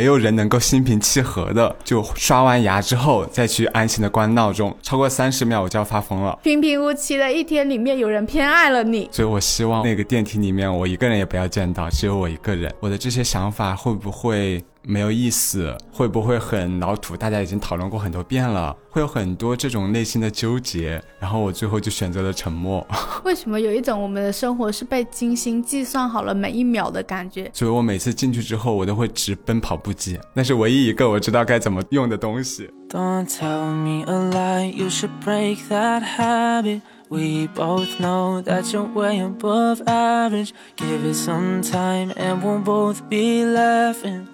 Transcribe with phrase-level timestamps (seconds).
[0.00, 6.38] 没有人能够心平气和的就刷完牙之后再去安心的关闹钟，超过三十秒我就要发疯了。
[6.42, 12.74] 平平无奇的一天里面，有人偏爱了你，所以我希望那个电梯里面我一个人也不要见到，只有我一个人。
[12.80, 14.64] 我的这些想法会不会？
[14.82, 17.16] 没有意思，会不会很老土？
[17.16, 22.86] 大家已经讨论过很多遍了，会有很多这种内心的纠结，然后我最后就选择了沉默。
[23.24, 27.50] 为什么有一种我们的生活是被精心计算好了每一秒的感觉？
[27.52, 32.70] 所以我每次进去之后，我都会直奔跑步机，那是唯一一个我知道该怎么用的东西。
[32.88, 36.80] Don't tell me a lie, you should break that habit.
[37.08, 40.50] We both know that you're way above average.
[40.76, 44.26] Give it some time and we'll both be laughing.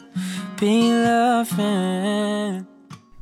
[0.57, 2.76] be loving.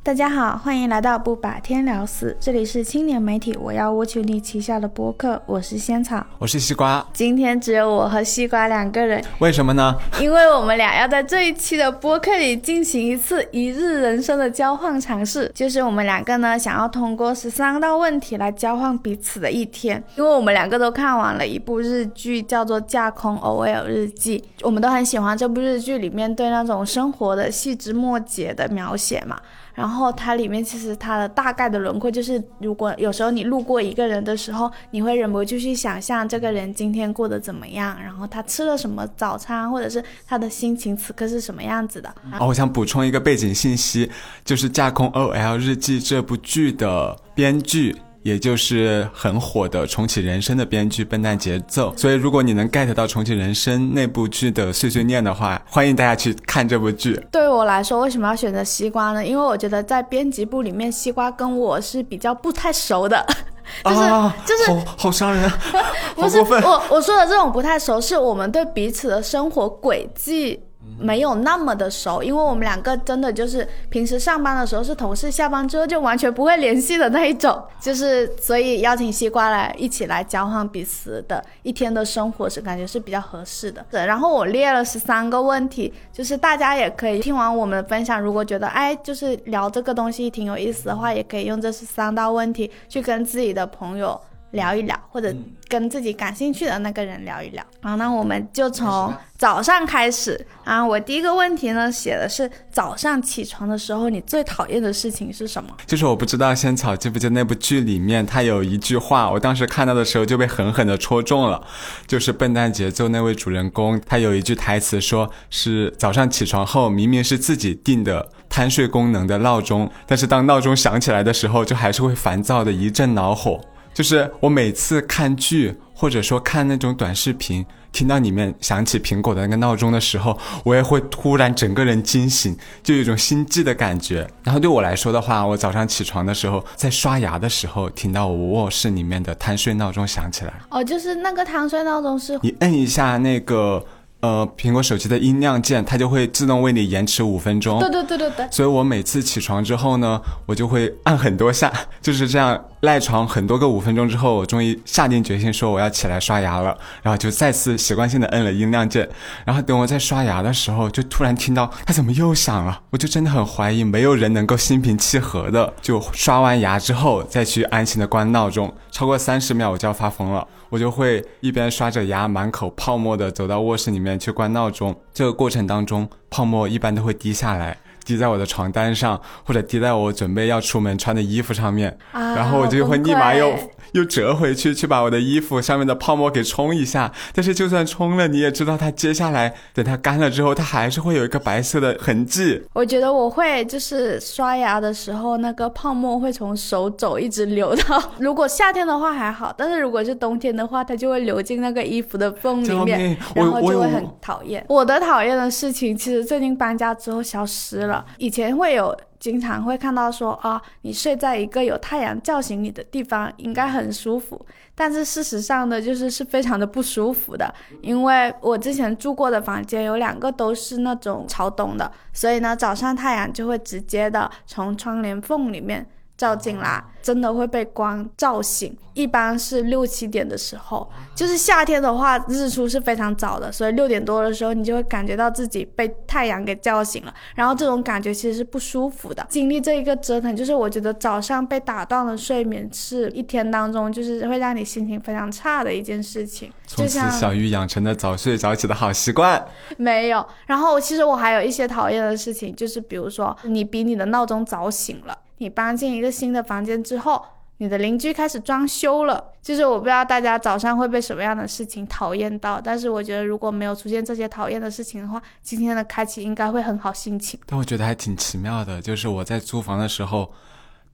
[0.05, 9.97] 大家好，欢迎来到不把天聊死，这里是青年媒体我要我求你旗下的播客，我是仙草，我是西瓜，今天只有我和西瓜两个人，为什么呢？
[10.21, 29.35] 因为我们俩要在这一期的播客里进行一次一日人生的交换尝试，就是我们两个呢想要通过十三道问题来交换彼此的一天，因为我们两个都看完了一部日剧，叫做《架空 OL 日记》，我们都很喜欢这部日剧里面对那种生活的细枝末节的描写嘛。
[29.75, 42.09] 然后它里面其实它的大概的轮廓就是，如果有时候你路过一个人的时候，你会忍不住去想象这个人今天过得怎么样，然后他吃了什么早餐，或者是他的心情此刻是什么样子的。
[42.39, 44.09] 哦，我想补充一个背景信息，
[44.45, 47.95] 就是《架空 OL 日记》这部剧的编剧。
[48.25, 57.13] 也就是很火的《重启人生》的编剧笨蛋节奏，所以如果你能 get 到《重启人生》那部剧的碎碎念的话，欢迎大家去看这部剧。
[57.31, 59.23] 对于我来说，为什么要选择西瓜呢？
[59.23, 63.23] 因为我觉得在编辑部里面，西瓜跟我是比较不太熟的，
[63.85, 63.97] 就是
[64.43, 65.47] 就是好好伤人，
[66.17, 70.59] 不是我我说的这种不太熟，是我们对彼此的生活轨迹。
[70.97, 83.85] 没有那么的熟，因为我们两个真的就是平时上班的时候是同事，下班之后就完全不会联系的那一种，就是所以邀请西瓜来一起来交换彼此的一天的生活是感觉是比较合适的。
[83.91, 94.19] 对，然后我列了十三个问题，就是大家也可以听完我们的分享，如果觉得哎就是聊这个东西挺有意思的话，也可以用这十三道问题去跟自己的朋友。
[94.55, 95.31] 聊一聊，或者
[95.67, 97.63] 跟自己感兴趣的那个人聊一聊。
[97.81, 100.83] 好，那我们就从早上开始啊。
[100.83, 105.69] 我第一个问题呢，写的是早上起床的时候，你最讨厌的事情是什么？
[105.85, 111.61] 就是我不知道仙草记不记得那部剧里面，他有一句话，我当时看到的时候就被狠狠的戳中了。
[112.07, 123.59] 就是笨蛋节奏那位主人公，他有一句台词，说是早上起床后，明明是自己定的贪睡功能的闹钟，但是当闹钟响起来的时候，就还是会烦躁的一阵恼火。
[123.95, 134.29] 就是我每次看剧，或者说看那种短视频，听到里面响起苹果的那个闹钟的时候，我也会突然整个人惊醒，就有一种心悸的感觉。
[134.43, 140.53] 然后对我来说的话，我早上起床的时候，在刷牙的时候，听到我卧室里面的贪睡闹钟响起来。
[140.69, 143.85] 哦，就是那个贪睡闹钟是你摁一下那个。
[144.21, 147.79] 呃，苹果手机的音量键，它就会自动为你延迟五分钟。
[147.79, 148.47] 对对对对对。
[148.49, 151.71] 所以我每次起床之后呢，我就会按很多下，
[152.01, 159.07] 就是这样赖床很多个五分钟之后，我终于下定决心说我要起来刷牙了，然后就再次习惯性的摁了音量键。
[159.45, 170.47] 然后等我在刷牙的时候，就突然听到它怎么又响了，我就真的很怀疑没有人能够心平气和的就刷完牙之后再去安心的关闹钟，超过三十秒我就要发疯了。
[170.71, 174.95] 我就会一边刷着牙，满口泡沫的走到卧室里面去关闹钟。
[175.13, 181.97] 这个过程当中，泡沫一般都会滴下来，滴在我的床单上，或者滴在我准备要出门穿的衣服上面。
[182.11, 183.53] 然后我就会立马又。
[183.95, 187.09] 又折回去，去把我的衣服上面的泡沫给冲一下。
[187.33, 192.61] 但是就算冲了，你也知道它接下来等它干了之后，它还是会有一个白色的痕迹。
[192.73, 198.03] 我觉得我会就是刷牙的时候，那个泡沫会从手肘一直流到。
[198.19, 204.65] 如果夏天的话还好，但是如果是冬天的话，它就会流进那个衣服的缝里面，然后就会很讨厌。
[204.67, 208.05] 我的讨厌的事情，其实最近搬家之后消失了。
[208.17, 208.93] 以前会有。
[209.19, 214.45] 经常会看到说啊，你睡在一个有太阳叫醒你的地方，应该很舒服。
[214.73, 228.75] 但是事实上呢，就是是非常的不舒服的，因为我之前住过的房间有两个都是那种朝东的，所以呢，早上太阳就会直接的从窗帘缝里面照进来，真的会被光照醒。
[228.93, 237.13] 一般是六七点的时候，就是夏天的话，日出是非常早的，所以六点多的时候，你就会感觉到自己被太阳给叫醒了。
[237.35, 239.25] 然后这种感觉其实是不舒服的。
[239.29, 246.49] 经历这一个折腾，就是我觉得早上被打断了睡眠，是一天当中就是会让你心情非常差的一件事情。
[246.65, 249.45] 从此，小鱼养成了早睡早起的好习惯。
[249.75, 250.25] 没有。
[250.45, 255.17] 然后，其实我还有一些讨厌的事情，就是比如说，你比你的闹钟早醒了。
[255.37, 257.23] 你搬进一个新的房间之后，
[257.57, 259.31] 你的邻居开始装修了。
[259.41, 267.39] 就是我不知道大家早上会被什么样的事情讨厌到，但是我觉得如果没有出现这些讨厌的事情的话，今天的开启应该会很好心情。
[267.45, 270.31] 但我觉得还挺奇妙的，就是我在租房的时候，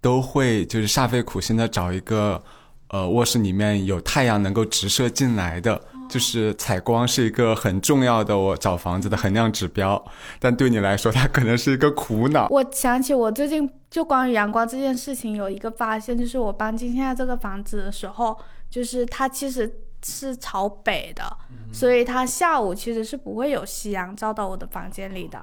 [0.01, 2.43] 都会就是煞费苦心的找一个，
[2.89, 5.81] 呃，卧室里面有太阳能够直射进来的。
[6.11, 10.03] 就是采光是一个很重要的我找房子的衡量指标，
[10.39, 12.49] 但对你来说，它可能是一个苦恼。
[12.49, 18.37] 我想起我最近就关于阳光这件事情有一个发现，就是我搬进现在这个房子的时候，
[18.69, 19.73] 就是它其实
[20.03, 21.23] 是朝北的，
[21.71, 25.39] 所以它下午其实是不会有夕阳照到我的房间里的。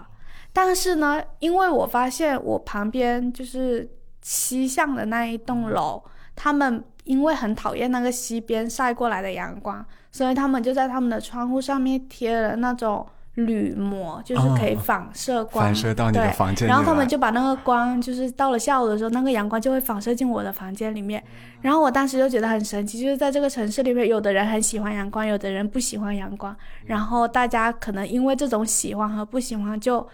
[0.52, 3.88] 但是呢，因为我发现我旁边就是
[4.20, 6.02] 西向的那一栋楼，
[6.36, 9.82] 他们因为很讨厌那个西边晒过来的阳光。
[10.18, 21.22] 所以他们就在他们的窗户上面贴了那种铝膜，就是可以反射光，反射到你的房间然后他们就把那个光，就是到了下午的时候，那个阳光就会反射进我的房间里面。
[21.60, 26.56] 然后我当时就觉得很神奇，就是在这个城市里面，有的人很喜欢阳光，有的人不喜欢阳光。
[26.86, 30.04] 然后大家可能因为这种喜欢和不喜欢就。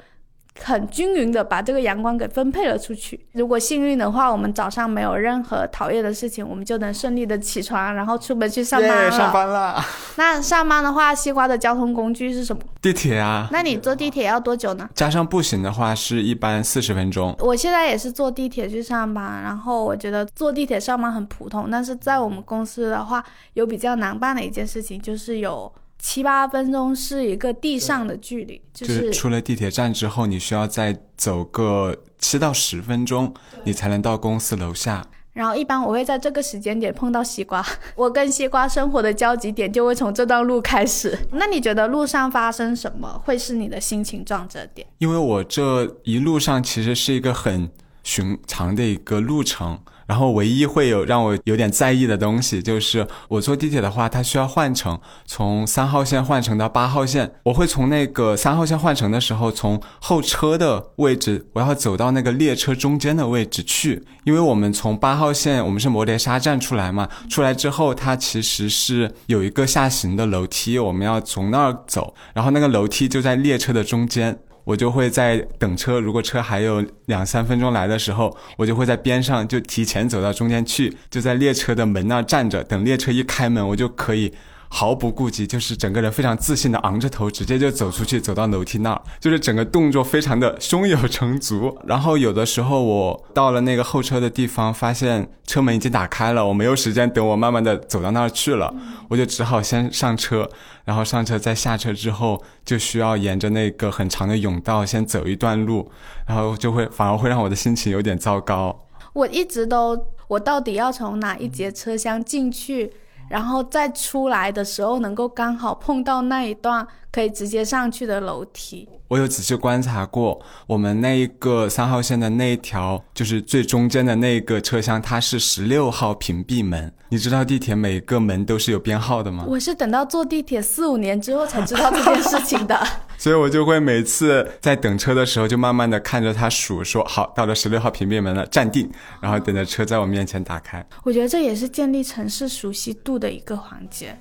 [0.63, 3.19] 很均匀的把这个阳光给分配了出去。
[3.33, 9.11] 如果幸运的话，我们早上没有任何讨厌的事情，我们就能顺利的起床，然后出门去上班了。
[9.11, 9.85] 上班了。
[10.17, 12.63] 那上班的话，西瓜的交通工具是什么？
[12.81, 13.49] 地铁啊。
[13.51, 14.89] 那你坐地铁要多久呢？
[14.95, 17.35] 加上步行的话，是一般四十分钟。
[17.41, 23.25] 我现在也是坐地铁去上班，然后我觉得坐地铁上班很普通，但是在我们公司的话，
[23.55, 25.73] 有比较难办的一件事情，就是有。
[26.07, 33.33] 七八分钟是一个地上的距离，就是出了地铁站之后，你需要再走个七到十分钟，
[33.65, 35.07] 你才能到公司楼下。
[35.33, 37.65] 然后一般我会在这个时间点碰到西瓜，
[37.97, 41.19] 我跟西瓜生活的交集点就会从这段路开始。
[41.33, 44.87] 那你觉得路上发生什么会是你的心情转折点？
[44.99, 47.71] 因为我这一路上其实是一个很
[48.03, 49.81] 寻常的一个路程。
[50.07, 57.33] 然后唯一会有让我有点在意的东西，就是我坐地铁的话，它需要换乘，从三号线换乘到八号线。
[57.45, 74.39] 我会从那个三号线换乘的时候，从候车的位置，我要走到那个列车中间的位置去，因为我们从八号线，我们是摩碟沙站出来嘛，出来之后，它其实是有一个下行的楼梯，我们要从那儿走，然后那个楼梯就在列车的中间。
[74.65, 84.33] 我就会在等车，如果车还有两三分钟来的时候，我就会在边上就提前走到中间去，就在列车的门那站着，等列车一开门，我就可以。
[84.77, 91.79] 毫不顾及，就是整个人非常自信的昂着头，直接就走出去，走到楼梯那儿，就是整个动作非常的胸有成竹。
[91.87, 98.75] 然后有的时候我到了那个候车的地方，发现车门已经打开了，我没有时间等我慢慢的走到那儿去了，
[99.09, 100.51] 我就只好先上车，
[100.85, 105.89] 然后上车再下车之后，就需要沿着那个很长的甬道先走一段路，
[106.27, 108.87] 然后就会反而会让我的心情有点糟糕。
[109.13, 109.97] 我一直都，
[110.27, 112.93] 我到底要从哪一节车厢进去？
[113.29, 118.89] 然后再出来的时候，能够刚好碰到那一段可以直接上去的楼梯。
[119.07, 126.93] 我有仔细观察过，我们那一个三号线的那一条，就是最中间的那个车厢，它是十六号屏蔽门。
[127.11, 129.45] 你知道地铁每个门都是有编号的吗？
[129.47, 132.85] 我是等到坐地铁四五年之后才知道这件事情的。
[133.17, 140.85] 所以我就会每次在等车的时候，就慢慢的看着它数，说好到了十六号屏蔽门了，站定，然后等着车在我面前打开。
[141.05, 144.19] 我觉得这也是建立城市熟悉度的一个环节，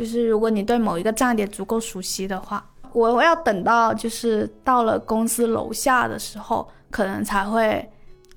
[0.00, 2.64] 就是如果你对某一个站点足够熟悉的话。
[2.92, 7.86] 我要等到就是到了公司楼下的时候，可能才会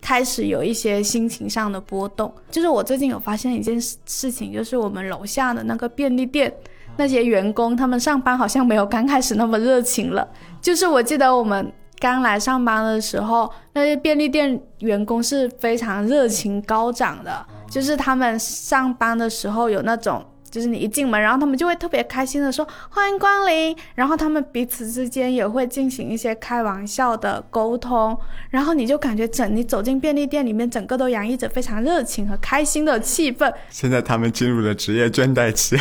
[0.01, 2.31] 开始有一些心情上的波动。
[2.51, 6.53] 就是我最近有发现一件事事情，就是我们楼下的那个便利店
[6.97, 10.27] 那些员工，他们上班好像没有刚开始那么热情了。
[10.61, 20.23] 就是我记得我们刚来上班的时候，那些便利店员工是非常热情高涨的，就是他们上班的时候有那种。
[20.53, 28.15] 就是你一进门，然后他们就会特别开心的说欢迎光临，然后他们彼此之间也会进行一些开玩笑的沟通，
[28.51, 33.51] 然后你就感觉整你走进便利店里面，整个都洋溢着非常热情和开心的气氛。
[33.71, 35.75] 现在他们进入了职业倦怠期，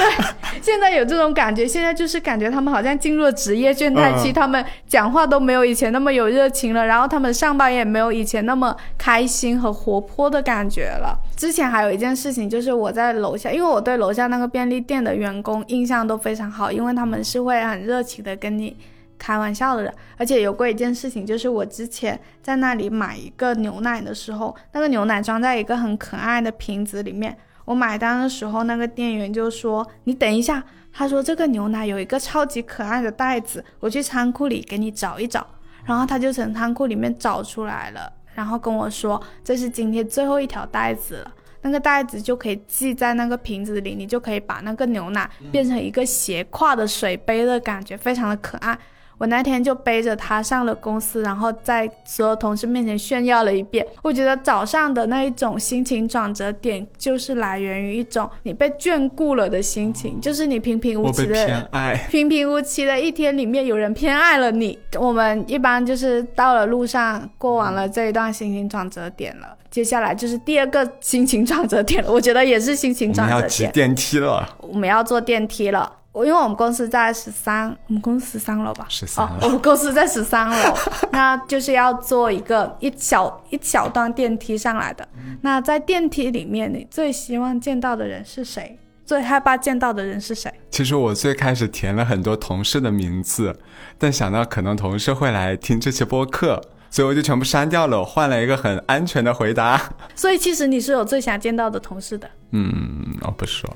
[0.62, 11.14] 现在有这种感觉，现在就是感觉他们好像进入了职业倦怠期，嗯他们讲话都没有以前那么有热情了，然后他们上班也没有以前那么开心和活泼的感觉了。
[11.36, 18.76] 之前还有一件事情，就是我在楼下，因为我对楼下那个便便利店的员工印象都非常好，因为他们是会很热情的跟你
[19.18, 19.92] 开玩笑的人。
[20.16, 27.36] 而且有过一件事情，就是我之前在那里买一个牛奶的时候，那个牛奶装在一个很可爱的瓶子里面。
[27.64, 35.44] 我买单的时候，那个店员就说：“你等一下。”他说：“这个牛奶有一个超级可爱的袋子，我去仓库里给你找一找。”
[35.84, 48.78] 然后他就从仓库里面找出来了，然后跟我说：“这是今天最后一条袋子了。”那个袋子就可以系在那个瓶子里，你就可以把那个牛奶变成一个斜挎的水杯的感觉，非常的可爱。
[49.18, 53.86] 我那天就背着它上了公司，然后在所有同事面前炫耀了一遍。
[54.02, 61.94] 我觉得早上的那一种心情转折点，就是来源于一种你被眷顾了的心情，就是你平平无奇的偏爱。
[62.10, 64.76] 平平无奇的一天里面，有人偏爱了你。
[64.98, 72.10] 我们一般就是到了路上，过完了这一段心情转折点了，接下来就是第二个心情转折点了。
[72.12, 73.72] 我觉得也是心情转折们要挤点。
[73.72, 75.90] 电梯了，我们要坐电梯了。
[76.12, 80.76] 我因为我们公司在十三，我们公司十三楼吧？13哦，我们公司在十三楼，
[81.10, 85.08] 那就是要坐一个一小一小段电梯上来的。
[85.40, 88.78] 那在电梯里面，你最希望见到的人是谁？
[89.06, 90.52] 最害怕见到的人是谁？
[90.70, 93.58] 其实我最开始填了很多同事的名字，
[93.96, 96.60] 但想到可能同事会来听这期播客，
[96.92, 97.98] 所以我就全部删掉了。
[97.98, 99.80] 我换了一个很安全的回答。
[100.14, 102.28] 所以其实你是有最想见到的同事的。
[102.50, 103.68] 嗯，我不说，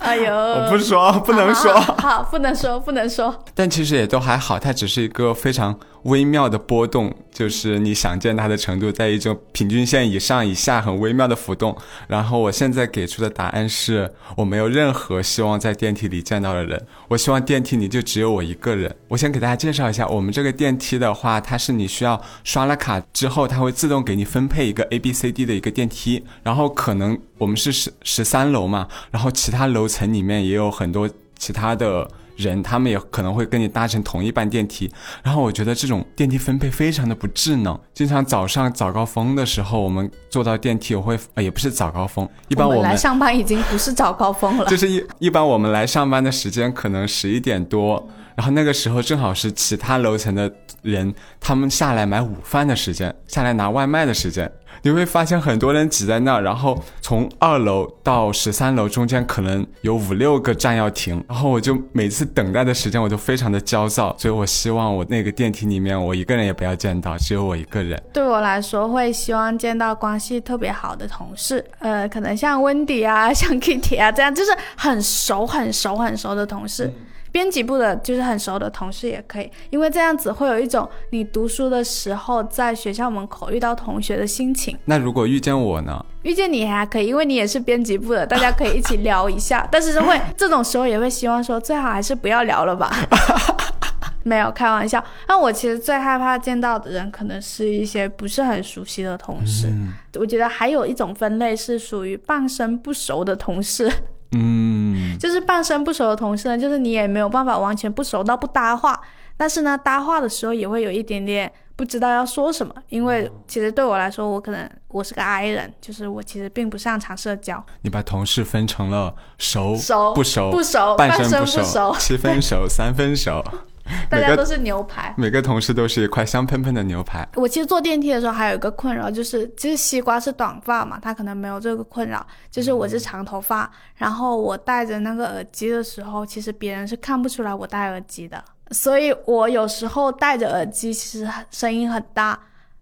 [0.00, 1.72] 哎呦，我不说，不能说。
[1.80, 3.34] 好，好好不能说，不能说。
[3.54, 5.74] 但其实也都还好，他只是一个非常
[6.04, 11.76] 微妙的波动，就是你想见它的程度在一种平均线以上以下很微妙的浮动。
[12.06, 18.94] 然后我现在给出的答案是我没有任何希望在电梯里见到的人，我希望电梯里就只有我一个人。
[19.08, 32.08] 我先给大家介绍一下，我们这个电梯的话，它是你需要刷了卡之后，它会自动给你分配一个 A B C D 的一个电梯，然后可能我们是十十三楼嘛，然后其他楼层里面也有很多其他的。
[32.38, 34.90] 人他们也可能会跟你搭乘同一班电梯，
[35.22, 37.78] 然后我觉得这种电梯分配非常的不智能。
[37.92, 44.78] 经常早上早高峰的时候，我们坐到电梯，我会呃也不是早高峰，一般我们来上班已经不是早高峰了就。
[44.78, 50.48] 是一一般我们来上班的时间可能十一点多，然后那个时候正好是其他楼层的
[50.82, 54.48] 人他们下来买午饭的时间，下来拿外卖的时间。
[54.82, 68.00] 你会发现很多人挤在那儿，然后从二楼到十三楼中间可能有五六个站要停，然后我就每次等待的时间我就非常的焦躁，所以我希望我那个电梯里面我一个人也不要见到，只有我一个人。
[68.12, 76.88] 对我来说，会希望见到关系特别好的同事，呃，可能像温迪啊、像 Kitty 啊这样，就是很熟、很熟、很熟的同事。
[77.32, 84.76] 编辑部的就是很熟的同事也可以，因为这样子会有一种你读书的时候在学校门口遇到同学的心情。
[84.84, 86.04] 那如果遇见我呢？
[86.22, 89.66] 遇见你还可以，因为你也是编辑部的，大家可以一起聊一下。
[89.70, 92.92] 但是会这种时候也会希望说，最好还是不要聊了吧。
[94.24, 95.02] 没有开玩笑。
[95.26, 99.72] 那我其实最害怕见到的人，可能是一些不是很熟悉的同事。
[100.18, 103.90] 我觉得还有一种分类是属于半生不熟的同事。
[104.32, 109.00] 嗯，就是半生不熟的同事呢，就是你也没有办法完全不熟到不搭话，
[109.36, 121.96] 但是呢，搭话的时候也会有一点点不知道要说什么，因为其实对我来说，我可能我是个 I 人，就是我其实并不擅长社交，你把同事分成了熟、熟不熟、不熟半半生不不熟。
[121.98, 123.42] 七分熟、三分熟，
[124.08, 125.14] 大家都是牛排。
[125.16, 127.28] 每个同事都是一块香喷喷的牛排。
[127.34, 142.38] 我其实坐电梯的时候还有一个困扰，就是其实西瓜是短发嘛，他可能没有这个困扰，就是我是长头发，然后我戴着那个耳机的时候，其实别人是看不出来我戴耳机的，所以我有时候戴着耳机，其实声音很大，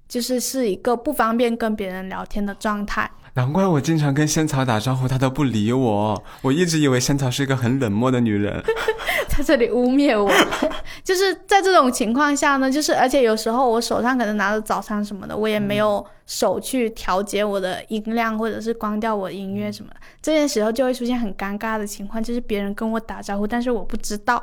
[0.08, 3.10] 就是是一个不方便跟别人聊天的状态。
[3.36, 6.24] 难怪我经常跟仙草打招呼，她都不理我。
[6.40, 8.64] 我一直以为仙草是一个很冷漠的女人。
[9.28, 10.32] 在这里污蔑我，
[11.04, 24.42] 就是在这种情况下呢，就是而且有时候我手上可能拿着早餐什么的，我也没有手去调节我的音量或者是关掉我的音乐什么的，这些时候就会出现很尴尬的情况，就是别人跟我打招呼，但是我不知道，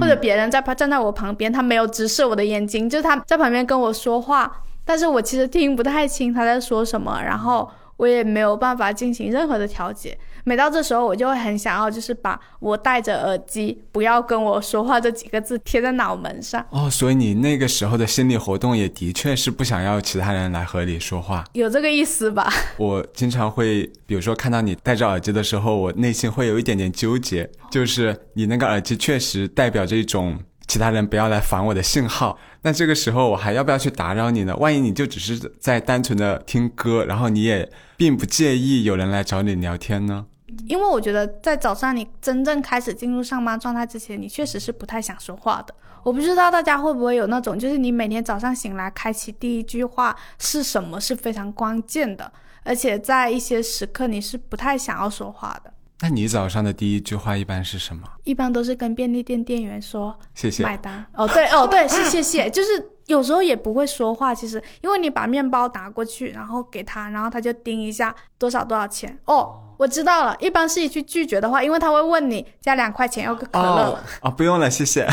[0.00, 4.50] 或者别人在旁站在我旁边，他没有直视我的眼睛，就是他在旁边跟我说话，
[4.86, 7.70] 但是我其实听不太清他在说什么，然后。
[8.00, 16.64] 我也没有办法进行任何的调节，每到这时候，我就会很想要，就是把我戴着耳机，不要跟我说话这几个字贴在脑门上。
[16.70, 22.50] 哦，所以你那个时候的心理活动也的确是不想要其他人来和你说话，有这个意思吧？
[22.78, 30.38] 我经常会，比如说看到你戴着耳机的时候，我内心会有一点点纠结，就是你那个耳机确实代表着一种
[30.70, 32.38] 其他人不要来烦我的信号。
[32.62, 34.54] 那这个时候我还要不要去打扰你呢？
[34.56, 40.26] 万一你就只是在单纯的听歌，然后你也并不介意有人来找你聊天呢？
[40.68, 45.74] 因为我觉得在早上你真正开始进入上班状态之前，你确实是不太想说话的。
[46.04, 52.30] 我不知道大家会不会有那种，就是你每天早上醒来开启第一句话是什么是非常关键的，
[52.62, 55.72] 而且在一些时刻你是不太想要说话的。
[56.02, 58.02] 那你早上的第一句话一般是什么？
[58.24, 60.64] 一般都是跟便利店店员说谢谢。
[60.64, 61.04] 买单。
[61.14, 62.48] 哦，对，哦，对，是谢谢。
[62.48, 69.18] 就是有时候也不会说话，其实因为你把面包拿过去，然后给他，然后他就盯一下多少多少钱。
[69.26, 70.34] 哦，我知道了。
[70.40, 74.02] 一般是一句拒绝的话，因为他会问你加两块钱要个可乐。
[74.20, 75.06] 啊，不用了，谢谢。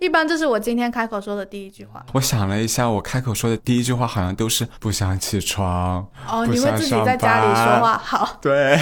[0.00, 2.02] 一般这是我今天开口说的第一句话。
[2.14, 6.06] 我想了一下，我开口说的第一句话好像都是不想起床。
[6.26, 7.98] 哦，你会自己在家里说话？
[8.02, 8.38] 好。
[8.40, 8.80] 对。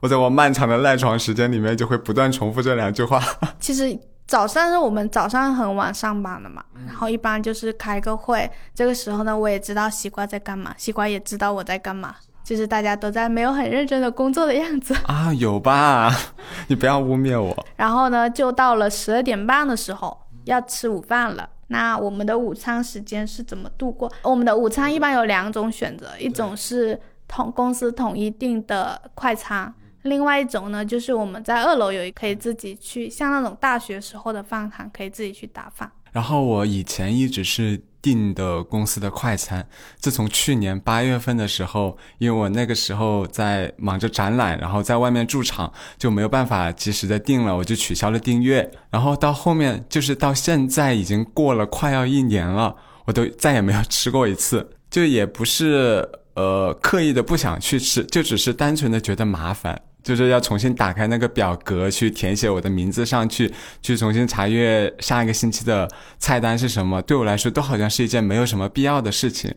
[0.00, 3.22] 我在我漫长的赖床时间里面，就会不断重复这两句话。
[3.60, 16.12] 其实早上是我们早上很晚上班的嘛，然后一般就是开个会，这个时候呢，我也知道西瓜在干嘛，西瓜也知道我在干嘛，就是大家都在没有很认真的工作的样子 啊，有吧？
[16.68, 17.66] 你不要污蔑我。
[17.76, 21.48] 然后呢，就到了十二点半的时候要吃午饭了。
[21.68, 24.10] 那我们的午餐时间是怎么度过？
[24.22, 29.72] 我们的午餐一般有两种选择，一种是统公司统一定的快餐。
[30.06, 35.90] 另外一种呢，就是我们在二楼有一可以自己去，像那种大学时候的饭堂，可以自己去打饭。
[36.12, 48.70] 然后我以前一直是订的公司的快餐，自从去年八月份的时候，因为我那个时候在忙着展览，然后在外面驻场，就没有办法及时的订了，我就取消了订阅。
[48.88, 59.78] 然后到后面就是到现在已经过了快要一年了，我都再也没有吃过一次，就也不是呃刻意的不想去吃，就只是单纯的觉得麻烦。
[60.06, 69.52] 就是要重新打开那个表格去填写我的名字上去，去重新查阅上一个星期的菜单是什么，对我来说都好像是一件没有什么必要的事情。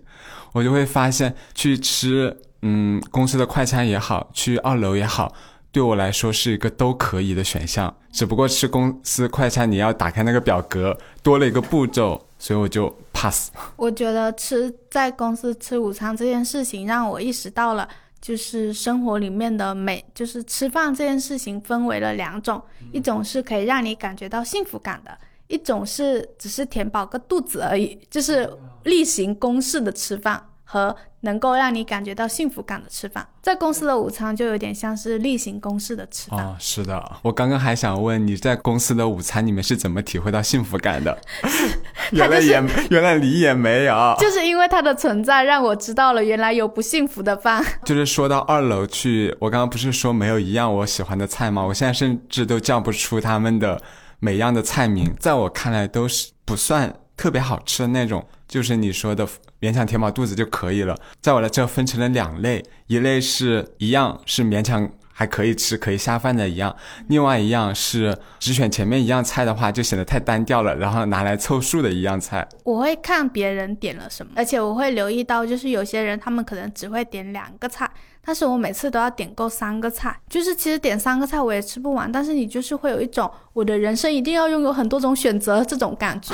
[0.51, 5.31] 我就会发现去吃，嗯，公司的快餐也好，去二楼也好，
[5.71, 7.95] 对我来说是一个都可以的选项。
[8.11, 13.51] 只不过吃公司快餐你要打开那个表格，多了一个步骤，所以我就 pass。
[13.75, 17.87] 我觉得吃在公司吃午餐这件事情让我意识到了。
[18.21, 22.61] 就是生活里面的美，就是吃饭这件事情分为了两种，
[22.91, 28.49] 一种是可以让你感觉到幸福感的，一种是只是填饱个肚子而已，就是
[28.83, 30.45] 例行公事的吃饭。
[30.71, 36.45] 和能够让你感觉到幸福感的吃饭，在公司的午餐就有点像是例行公事的吃饭。
[36.45, 41.19] 哦，是的，我刚刚还想问你在公司的午餐里面是怎么体会到幸福感的？
[42.13, 47.65] 原来也原来你也没有，就是因为它的存在让我知道了原来有不幸福的饭。
[47.83, 51.63] 就是说到二楼去，我刚刚不是说没有一样我喜欢的菜吗？
[51.63, 53.81] 我现在甚至都叫不出他们的
[54.19, 58.23] 每样的菜名，在我看来都是不算特别好吃的那种。
[58.49, 59.25] 就是你说的
[59.61, 66.75] 勉强填饱肚子就可以了，在我的这分成了两类，一类是一样是勉强还可以吃可以下饭的一样，
[67.09, 72.47] 另外一样是只选前面一样菜的话就显得太单调了，然后拿来凑数的一样菜。
[72.63, 77.87] 我会看别人点了什么，而且我会留意到，就是有些人他们可能只会点两个菜，
[78.25, 86.33] 但是我每次都要点够三个菜，就是其实点三个菜我也吃不完，但是你就是会有一种我的人生一定要拥有很多种选择这种感觉。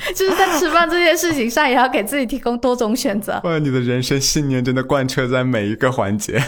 [0.16, 3.40] 就是在吃饭这件事情上，也要给自己提供多种选择。
[3.44, 6.42] 哇，你的人生信念真的贯彻在每一个环节。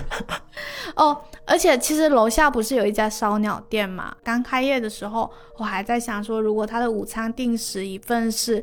[0.96, 4.14] 哦，而且其实楼下不是有一家烧鸟店嘛？
[4.24, 8.62] 刚开业的时候，我还在想说，如果他的午餐定时一份是，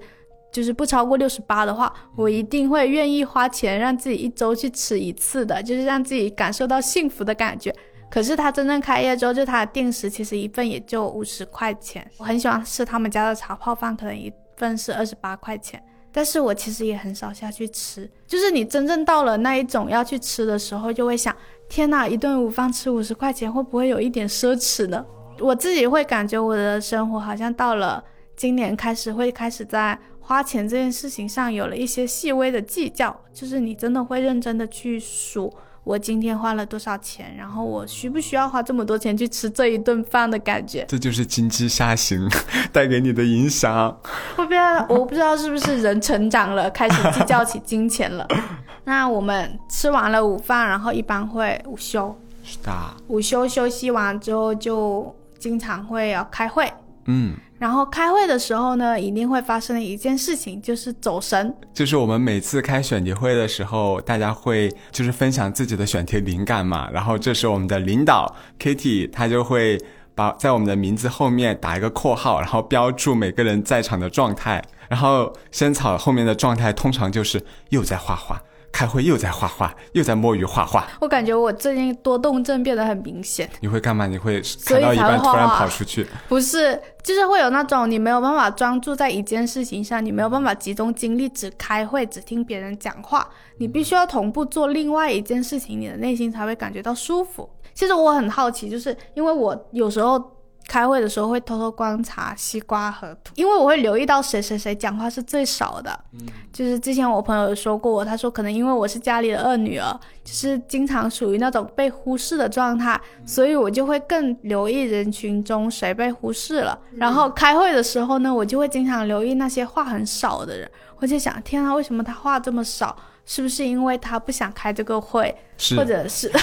[0.52, 7.74] 就是不超过六十八的话，我一定会愿意花钱让自己一周去吃一次的，就是让自己感受到幸福的感觉。
[8.10, 12.10] 可是他真正开业之后，就他的定时其实一份也就五十块钱。
[12.18, 14.34] 我很喜欢吃他们家的茶泡饭，可能一。
[14.60, 18.08] 份是二十八块钱，但是我其实也很少下去吃。
[18.28, 21.36] 就是你真正到了那一种要去吃的时候，就会想：
[21.70, 25.04] 天哪，一顿午饭吃五十块钱，会不会有一点奢侈呢？
[25.40, 28.04] 我自己会感觉我的生活好像到了
[28.36, 33.18] 今年开始，会开始在花钱这件事情上有了一些细微的计较。
[33.34, 35.52] 就是你真的会认真的去数。
[35.84, 37.36] 我今天花了多少钱？
[37.38, 40.86] 然后我需不需要花这么多钱去吃这一顿饭的感觉？
[40.88, 42.28] 这就是经济下行
[42.72, 43.98] 带给你的影响。
[44.38, 48.28] 我不知道，我不知道是不是人成长了，开始计较起金钱了。
[48.86, 52.16] 那我们吃完了午饭，然后一般会午休。
[52.44, 52.72] 是的，
[53.08, 56.72] 午休休息完之后就经常会要开会，
[57.06, 61.54] 嗯，然后开会的时候呢，一定会发生的一件事情就是走神。
[61.74, 69.78] 就是我们每次开选题会的时候，大家会就是分享自己的选题灵感嘛，然后这时候我们的领导 Kitty 他就会
[70.16, 78.42] 把在我们的名字后面打一个括号，然后标注每个人在场的状态，然后仙草后面的状态通常就是又在画画。
[78.72, 80.88] 开会又在画画，又在摸鱼画画。
[81.02, 83.50] 我感觉我最近多动症变得很明显。
[83.60, 84.08] 你会干嘛？
[84.08, 86.08] 你会开到一半突然跑出去？
[86.28, 93.28] 不是，就是会有那种你没有办法专注在一件事情上，你没有办法集中精力只开会，只听别人讲话，
[93.58, 97.50] 你必须要同步做另外一件事情，你的内心才会感觉到舒服。
[97.74, 100.39] 其实我很好奇，就是因为我有时候。
[100.70, 106.00] 开会的时候会偷偷观察西瓜和土，因为我会留意到谁谁谁讲话是最少的。
[106.14, 116.78] 嗯，就是之前我朋友说过，他说可能因为我是家里的二女儿，就是经常属于那种被忽视的状态，所以我就会更留意人群中谁被忽视了。
[116.96, 122.96] 然后开会的时候呢，我就会经常留意那些话很少的人，我就想，天啊，为什么他话这么少？
[123.26, 125.36] 是不是因为他不想开这个会，
[125.76, 126.32] 或者是？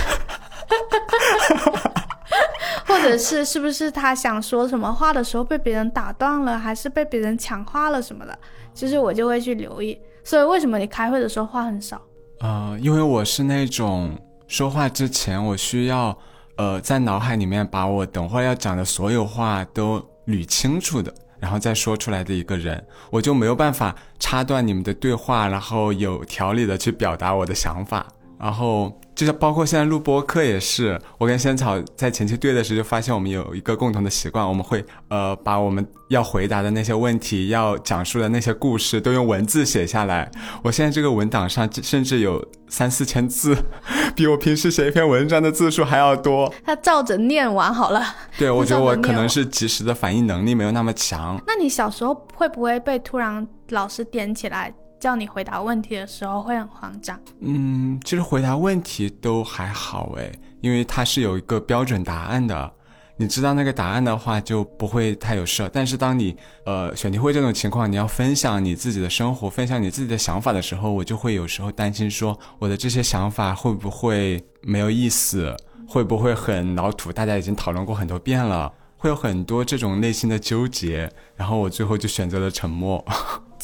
[2.86, 8.38] 或者是是不是他想说什么话的时候被别人打断了，还是被别人抢话了什么的？
[8.74, 9.98] 其实我就会去留意。
[10.22, 12.00] 所以为什么你开会的时候话很少？
[12.40, 16.16] 呃，因为我是那种说话之前我需要
[16.56, 28.06] 呃在脑海里面把我等会要讲的所有话都捋清楚的，然后再说出来的一个人，我就没有办法插断你们的对话，然后有条理的去表达我的想法，
[28.38, 29.00] 然后。
[29.16, 40.30] 就是包括现在录播课也是，我跟仙草在前期对的时候就发现我们有一个共同的习惯，我们会呃把我们要回答的那些问题、要讲述的那些故事都用文字写下来。
[40.62, 43.56] 我现在这个文档上甚至有三四千字，
[44.14, 46.52] 比我平时写一篇文章的字数还要多。
[46.62, 48.04] 他照着念完好了。
[48.36, 51.40] 对，我觉得我可能是及时的反应能力没有那么强。
[51.46, 54.74] 那你小时候会不会被突然老师点起来？
[54.98, 57.18] 叫你回答问题的时候会很慌张。
[57.40, 62.72] 嗯，其实回答问题都还好诶，因为它是有一个标准答案的，
[63.16, 65.68] 你知道那个答案的话就不会太有事。
[65.72, 75.54] 但是当你呃选题会这种情况，你要分享你自己的生活，分享你自己的想法的时候，我就会有时候担心说我的这些想法会不会没有意思，
[75.86, 77.12] 会不会很老土？
[77.12, 83.04] 大家已经讨论过很多遍了，会有很多这种内心的纠结，然后我最后就选择了沉默。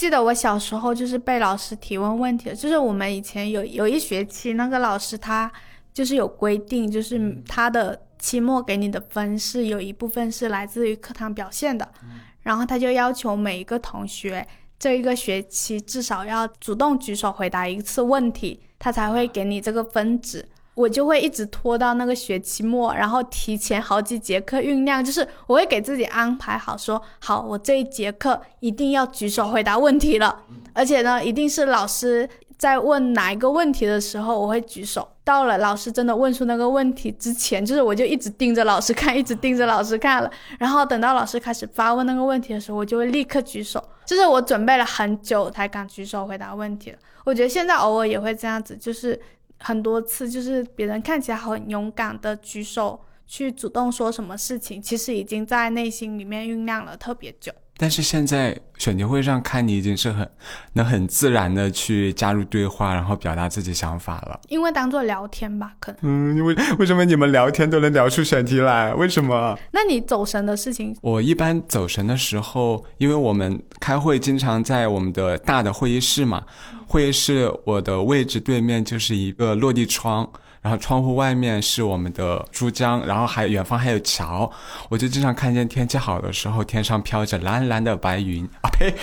[0.02, 5.48] 记得我小时候就是被老师提问问题的，就是我们以前有有一学期那个老师他
[5.94, 11.88] 就是有规定，就是他的期末给你的分是有一部分是来自于课堂表现的，
[12.40, 14.44] 然后他就要求每一个同学
[14.76, 20.44] 这一个学期至少要主动举手回答一次问题，他才会给你这个分值。
[20.74, 35.06] 我就会一直拖到那个学期末，然后提前好几节课酝酿，就是我会给自己安排好，说好我这一节课一定要举手回答问题了，而且呢，一定是老师在问哪一个问题的时候，我会举手。
[35.24, 43.82] 到了老师真的问出那个问题之前，就是我就一直盯着老师看，一直盯着老师看了，然后等到老师开始发问那个问题的时候，我就会立刻举手。
[44.04, 46.98] 就是我准备了很久才敢举手回答问题了。
[47.24, 49.20] 我觉得现在偶尔也会这样子，就是。
[49.62, 57.52] 很多次就是别人看起来很勇敢的举手去主动说什么事情，其实已经在内心里面酝酿了特别久。
[57.76, 60.28] 但是现在选题会上看你已经是很
[60.74, 64.38] 能很自然的去加入对话，然后表达自己想法了。
[64.48, 65.98] 因为当做聊天吧，可能。
[66.02, 68.94] 嗯，因为为什么你们聊天都能聊出选题来？
[68.94, 69.58] 为什么？
[69.72, 70.96] 那你走神的事情？
[71.00, 76.44] 我一般走神的时候，因为我们开会经常在我们的大的会议室嘛，
[76.86, 80.30] 会议室我的位置对面就是一个落地窗。
[80.62, 84.50] 然后窗户外面是我们的珠江，然后还远方还有桥，
[84.88, 88.48] 我就经常看见天气好的时候，天上飘着蓝蓝的白云。
[88.62, 88.94] 啊呸，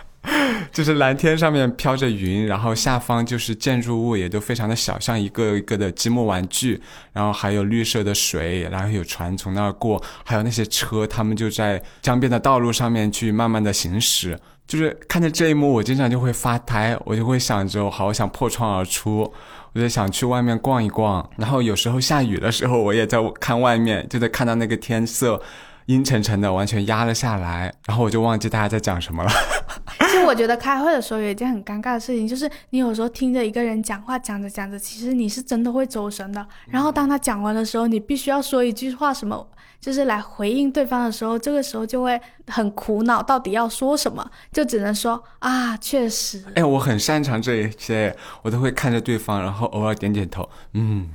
[0.72, 6.80] 就是蓝天上面飘着云，然后下方就是建筑物也都非常的小，像一个一个的积木玩具，
[7.12, 19.30] 然后还有绿色的水，然后有船从那儿过，还有那些车，他们就在江边的道路上面去慢慢的行驶，就是看着这一幕，我经常就会发呆，我就会想着，我好想破窗而出。
[19.74, 25.40] 我就想去外面逛一逛，然后有时候下雨的时候，我也在看外面，就在看到那个天色
[25.86, 29.30] 阴沉沉的，完全压了下来，然后我就忘记大家在讲什么了。
[30.10, 36.46] 其实我觉得开会的时候有一件很尴尬的事情，就是你有时候听着一个人讲话，讲着讲着，其实你是真的会走神的。
[36.68, 39.46] 然后当他讲完的时候，你必须要说一句话，什么？
[39.80, 46.42] 就是来回应对方的时候，这个时候就会很苦恼，到底要说什么，就只能说啊，确实。
[46.54, 51.10] 哎，我很擅长这一些，我都会看着对方，然后偶尔点点头，嗯，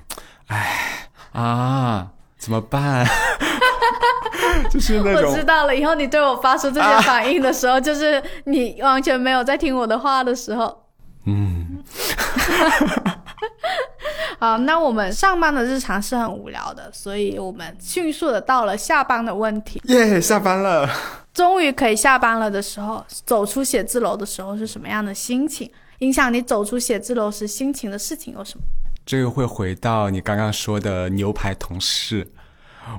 [0.48, 3.08] 哎，啊，怎么办？
[4.70, 10.86] 就是那种我知道了，以后你对我发出这些反应的时候，就是你完全没有在听我的话的时候。
[11.26, 11.84] 嗯，
[14.40, 19.82] 好，那我们上班的日常是很无聊的，所以我们迅速的到了下班的问题。
[19.86, 20.90] 耶，下班了。
[21.34, 25.70] 终于可以下班了的时候，走出写字楼的时候是什么样的心情？
[26.00, 28.64] 影响你走出写字楼时心情的事情有什么？
[29.06, 32.26] 这个会回到你刚刚说的牛排同事。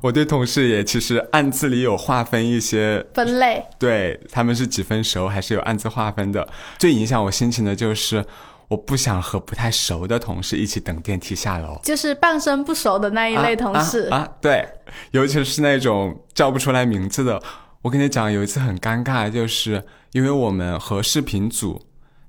[0.03, 6.46] 我对同事也其实暗自里有划分一些分类，对他们是几分熟，还是有暗自划分的。
[6.79, 8.24] 最影响我心情的就是
[8.68, 14.68] 我不想和不太熟的同事一起等电梯下楼，就是半生不熟的那一类同事啊啊啊对，
[15.11, 17.42] 尤其是那种叫不出来名字的。
[17.83, 21.81] 我跟你讲，有一次很尴尬，就是因为我们和视频组。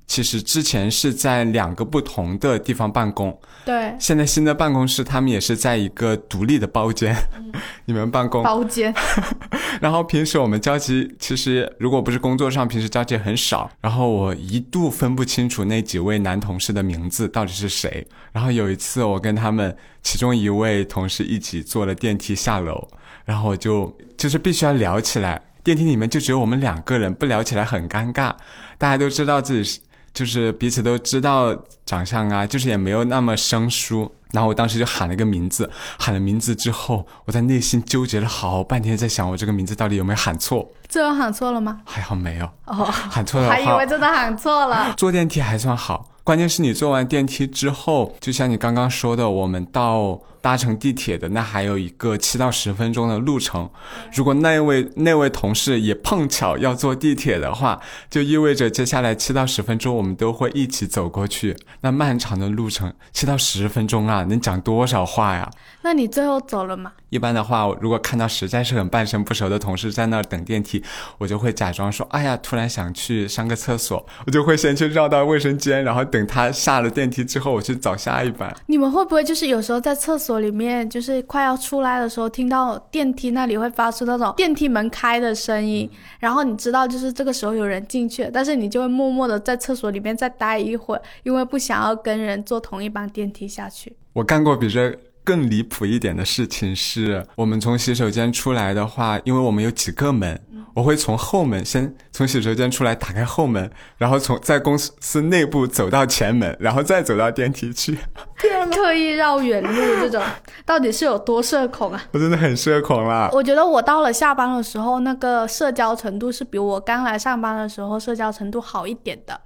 [0.08, 3.96] 其实之前是在两个不同的地方办公，对。
[3.98, 7.16] 现在新的办公室，他们也是在一个独立的包间，
[7.86, 8.94] 你们办公包间。
[9.80, 13.72] 然后平时我们交集，其实如果不是工作上，平时交集很少。
[13.80, 18.06] 然后我一度分不清楚那几位男同事的名字到底是谁。
[18.34, 22.86] 然后有一次，我跟他们其中一位同事一起坐了电梯下楼，
[23.24, 25.42] 然后我就就是必须要聊起来。
[25.64, 28.34] 电梯里面就只有我们两个人，不聊起来很尴尬。
[28.78, 29.80] 大家都知道自己是。
[30.14, 34.12] 就是彼此都知道长相啊，就是也没有那么生疏。
[34.32, 35.70] 然后我当时就喊了一个名字，
[36.00, 40.70] 喊了名字之后，我在内心纠结了好半天，在想我这个名字到底有没有喊错。
[40.88, 41.82] 最后喊错了吗？
[41.84, 42.46] 还好没有。
[42.66, 43.50] 哦，喊错了。
[43.50, 44.94] 还以为真的喊错了。
[44.96, 50.22] 坐电梯还算好，关键是你坐完电梯之后，就像你刚刚说的，我们到。
[50.42, 53.70] 搭乘地铁的那还有一个七到十分钟的路程，
[54.14, 61.56] 如果那位那位同事也碰巧要坐地铁的话，就意味着接下来七到十分钟我们都会一起走过去。
[61.82, 65.50] 那漫长的路程，七到十分钟啊，能讲多少话呀？
[65.84, 66.92] 那你最后走了吗？
[67.10, 70.84] 一般的话，如果看到实在是很半生不熟的同事在那儿等电梯，
[71.20, 78.56] 我就会假装说：“哎呀，突然想去上个厕所。”我就会先去绕到卫生间，然后等他下了电梯之后，我去找下一班。
[78.68, 80.31] 你们会不会就是有时候在厕所？
[80.32, 85.90] 所里面就是快要出来的时候，听到电梯那里会发出那种电梯门开的声音，
[86.20, 93.94] 然后你知道就是这个时候有人进去，但是你就会默默的在厕所里面再待一会儿，因为不想要跟人坐同一班电梯下去。
[94.14, 94.98] 我干过比这。
[95.24, 100.42] 更离谱一点的事情是，我们从洗手间出来的话，因为我们有几个门，
[100.74, 107.98] 我会从后门先从洗手间出来，打开后门，然后从在公司内部走到前门，然后再走到电梯去。
[108.72, 110.24] 特意绕远路这种，
[110.66, 112.02] 到底是有多社恐啊？
[112.12, 113.30] 我真的很社恐啦。
[113.32, 119.40] 我觉得我到了下班的时候，那个社交程度是比我刚来上班的时候社交程度好一点的。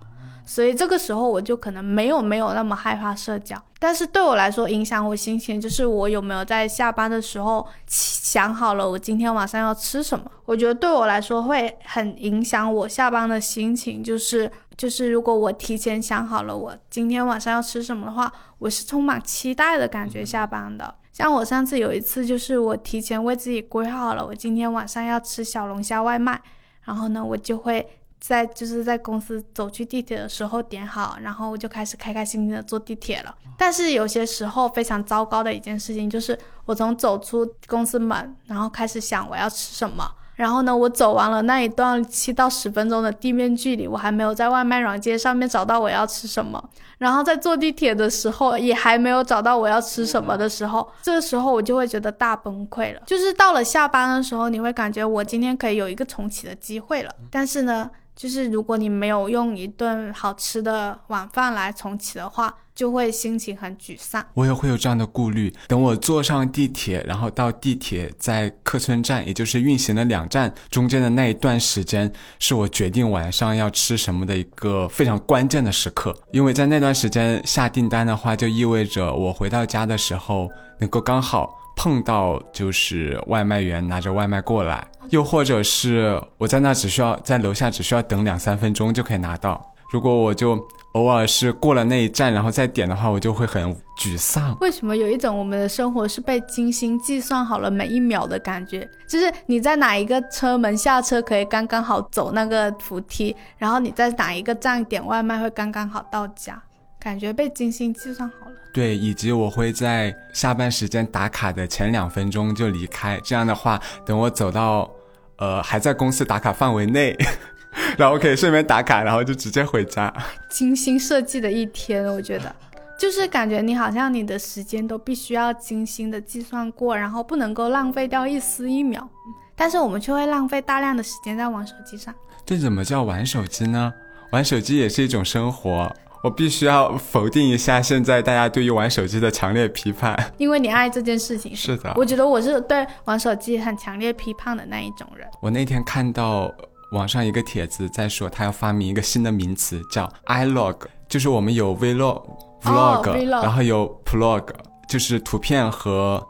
[0.46, 10.30] 所以这个时候我就可能没有没有那么害怕社交，但是对我来说影响我心情就是我有没有在下班的时候想好了我今天晚上要吃什么。
[10.46, 20.94] 我觉得对我来说会很影响我下班的心情，就是就是如果我提前想好了我今天晚上要吃什么的话，我是充满期待的感觉下班的。
[21.12, 26.40] 像我上次有一次就是我提前为自己规划好了我今天晚上要吃小龙虾外卖，
[26.84, 27.88] 然后呢我就会。
[28.28, 33.36] 在就是在公司走去地铁的时候点好，然后我就开始开开心心的坐地铁了。
[33.58, 46.62] 但是有些时候非常糟糕的一件事情就是，我从走出公司门，然后开始想我要吃什么，然后呢，我走完了那一段七到十分钟的地面距离，我还没有在外卖软件上面找到我要吃什么，
[46.98, 53.02] 然后在坐地铁的时候也还没有找到我要吃什么的时候，这个时候我就会觉得大崩溃了。
[53.06, 57.92] 就是到了下班的时候，你会感觉我今天可以有一个重启的机会了，但是呢。
[58.16, 64.26] 就是如果你没有用一顿好吃的晚饭来重启的话，就会心情很沮丧。
[64.34, 65.54] 我也会有这样的顾虑。
[65.68, 76.16] 等我坐上地铁，然后到地铁在客村站，也就是运行的两站中间的那一段时间，是我决定晚上要吃什么的一个非常关键的时刻。
[76.32, 80.50] 因为在那段时间下订单的话，就意味着我回到家的时候
[80.80, 81.54] 能够刚好。
[81.76, 89.74] 碰到就是外卖员拿着外卖过来，又或者是我在那只需要在楼下只需要等两三分钟就可以拿到。
[89.92, 90.60] 如果我就
[90.94, 94.58] 偶尔是过了那一站然后再点的话，我就会很沮丧。
[94.60, 98.90] 为什么有一种我们的生活是被精心计算好了每一秒的感觉？
[99.08, 106.62] 就是你在哪一个车门下车可以刚刚好走那个扶梯，然后你在哪一个站点外卖会刚刚好到家。
[107.06, 114.90] 感觉被精心计算好了，对，以及我会在下班时间打卡的前两分钟就离开，这样的话，等我走到，
[115.36, 117.16] 呃，还在公司打卡范围内，
[117.96, 120.12] 然后可以顺便打卡，然后就直接回家。
[120.50, 122.56] 精心设计的一天，我觉得。
[122.98, 129.08] 就是感觉你好像你的时间都必须要精心的计算过，然后不能够浪费掉一丝一秒。
[129.56, 132.12] 但是我们却会浪费大量的时间在玩手机上。
[132.44, 133.94] 这怎么叫玩手机呢？
[134.32, 135.96] 玩手机也是一种生活。
[136.26, 141.56] 我必须要否定一下现在大家对于玩手机的强烈批判， 因为你爱这件事情。
[141.56, 145.28] 是的，我觉得我是对玩手机很强烈批判的那一种人。
[145.40, 146.52] 我那天看到
[146.94, 152.24] 网上一个帖子在说，他要发明一个新的名词叫 iLog，就是我们有 vlog、
[152.64, 154.48] vlog，然后有 plog，
[154.90, 156.26] 就是图片和。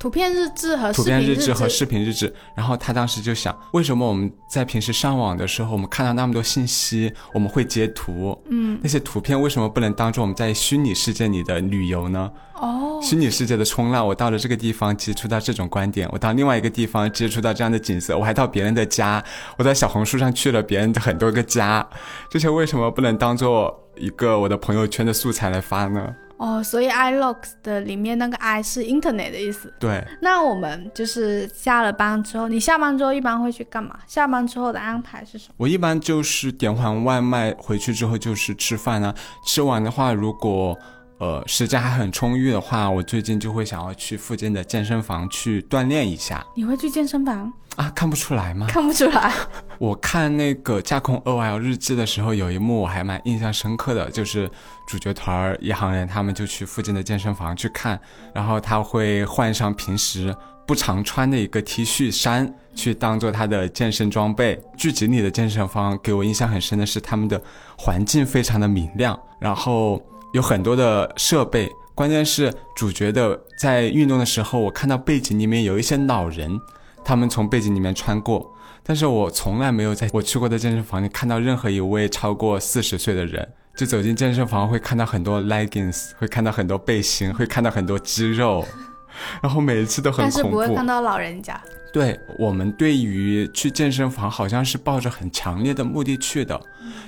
[0.00, 12.32] 图片日志和图片日志和视频日志，然后他当时就想，为什么我们在平时上网的时候，我们看到那么多信息，我们会截图，嗯，那些图片为什么不能当做我们在虚拟世界里的旅游呢？
[12.54, 19.22] 哦，虚拟世界的冲浪，我到了这个地方接触到这种观点，我到另外一个地方接触到这样的景色，我还到别人的家，
[19.58, 21.86] 我在小红书上去了别人的很多个家，
[22.30, 26.14] 这些为什么不能当做一个我的朋友圈的素材来发呢？
[26.40, 29.70] 哦，所以 iLogs 的里面那个 i 是 Internet 的意思。
[29.78, 30.02] 对。
[30.22, 33.98] 那我们就是下了班之后，你下班之后一般会去干嘛？
[34.06, 35.54] 下班之后的安排是什么？
[35.58, 39.14] 我一般就是点完外卖回去之后就是吃饭啊。
[39.44, 40.78] 吃完的话，如果
[41.20, 46.44] 呃时间还很充裕的话，我最近就会想要去附近的健身房去锻炼一下。
[46.56, 47.52] 你会去健身房？
[47.76, 48.66] 啊，看不出来吗？
[48.68, 49.32] 看不出来。
[49.78, 54.50] 我看那个架空 OL 日记的时候，有一幕我还蛮印象深刻的，就是
[54.88, 58.00] 主角团一行人他们就去附近的健身房去看，
[58.34, 60.34] 然后他会换上平时
[60.66, 64.58] 不常穿的一个 T 恤衫，去当做他的健身装备。
[64.76, 67.40] 剧集里的健身房给我印象很深的是他们的
[67.78, 76.58] 环境非常的明亮，然后有很多的设备，关键是主角的在运动的时候，我看到背景里面有一些老人。
[77.02, 83.48] 他们从背景里面穿过，但是我从来没有在我去过的健身房里看到任何一位超过四十岁的人。
[83.74, 88.62] 就走进健身房会看到很多 leggings，会看到很多背心，会看到很多肌肉，
[89.40, 90.36] 然后每一次都很恐怖。
[90.36, 91.58] 但是不会看到老人家。
[91.92, 96.60] 对我们对于去健身房好像是抱着很强烈的目的去的，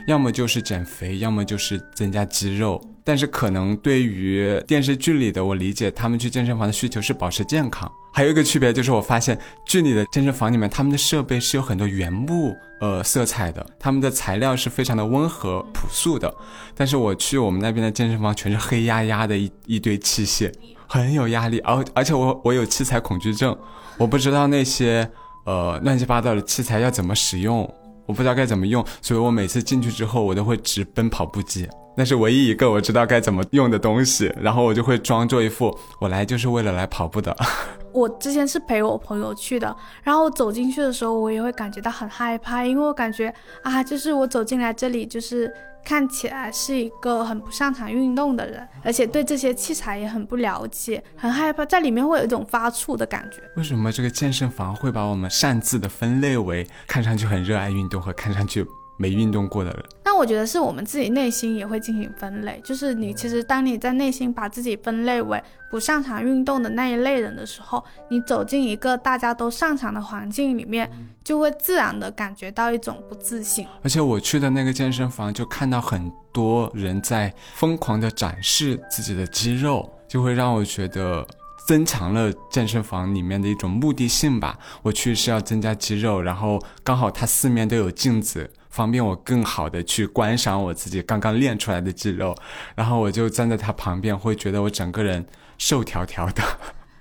[0.07, 2.83] 要么就是减肥，要么就是增加肌肉。
[3.05, 7.91] 但是可能对于电视剧里的我理解，他们去健身房的需求是保持健康。
[8.13, 16.33] 还有一个区别就是，我发现剧里的健身房里面，他们的设备是有很多原木呃色彩的，他们的材料是非常的温和朴素的。
[16.77, 20.53] 但是我去我们那边的健身房，全是黑压压的一一堆器械，
[20.87, 21.59] 很有压力。
[21.61, 23.57] 而而且我我有器材恐惧症，
[23.97, 25.09] 我不知道那些
[25.47, 27.61] 呃乱七八糟的器材要怎么使用，
[28.05, 31.67] 我不知道该怎么用，所以我每次进去之后，我都会直奔跑步机。
[31.95, 37.37] 那是唯一一个我知道该怎么用的东西，然后我就会装作一副我来就是为了来跑步的。
[37.93, 45.53] 我之前是陪我朋友去的，然后走进去的时候，我也会感觉到很害怕，因为我感觉啊，就是我走进来这里，就是
[45.85, 53.43] 看起来是一个很不擅长运动的人，而且对这些器材也很不了解，很害怕在里面会有一种发怵的感觉。
[53.57, 58.67] 为什么这个健身房会把我们擅自的分类为看上去很热爱运动和看上去？
[58.97, 62.61] 没运动过的人，那我觉得是我们自己内心也会进行分类。
[62.63, 70.89] 就是你其实当你在内心把自己分类为不擅长运动的那一类人的时候，你走进一个大家都擅长的环境里面，
[71.25, 73.67] 就会自然的感觉到一种不自信。
[73.83, 81.27] 而且我去的那个健身房，就看到很多人在疯狂的展示自己的肌肉，就会让我觉得
[81.67, 84.59] 增强了健身房里面的一种目的性吧。
[84.83, 88.49] 我去是要增加肌肉，然后刚好它四面都有镜子。
[88.73, 92.35] 方便我更好的去观赏我自己刚刚练出来的肌肉，
[92.75, 95.25] 然后我就站在他旁边，会觉得我整个人
[95.59, 96.43] 瘦条条的，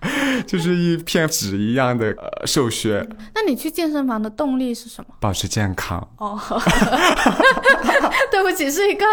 [0.46, 3.08] 就是一片纸一样的呃瘦削。
[3.34, 5.16] 那你去健身房的动力是什么？
[5.22, 6.06] 保持健康。
[6.18, 6.38] 哦，
[8.30, 9.06] 对不起，是一个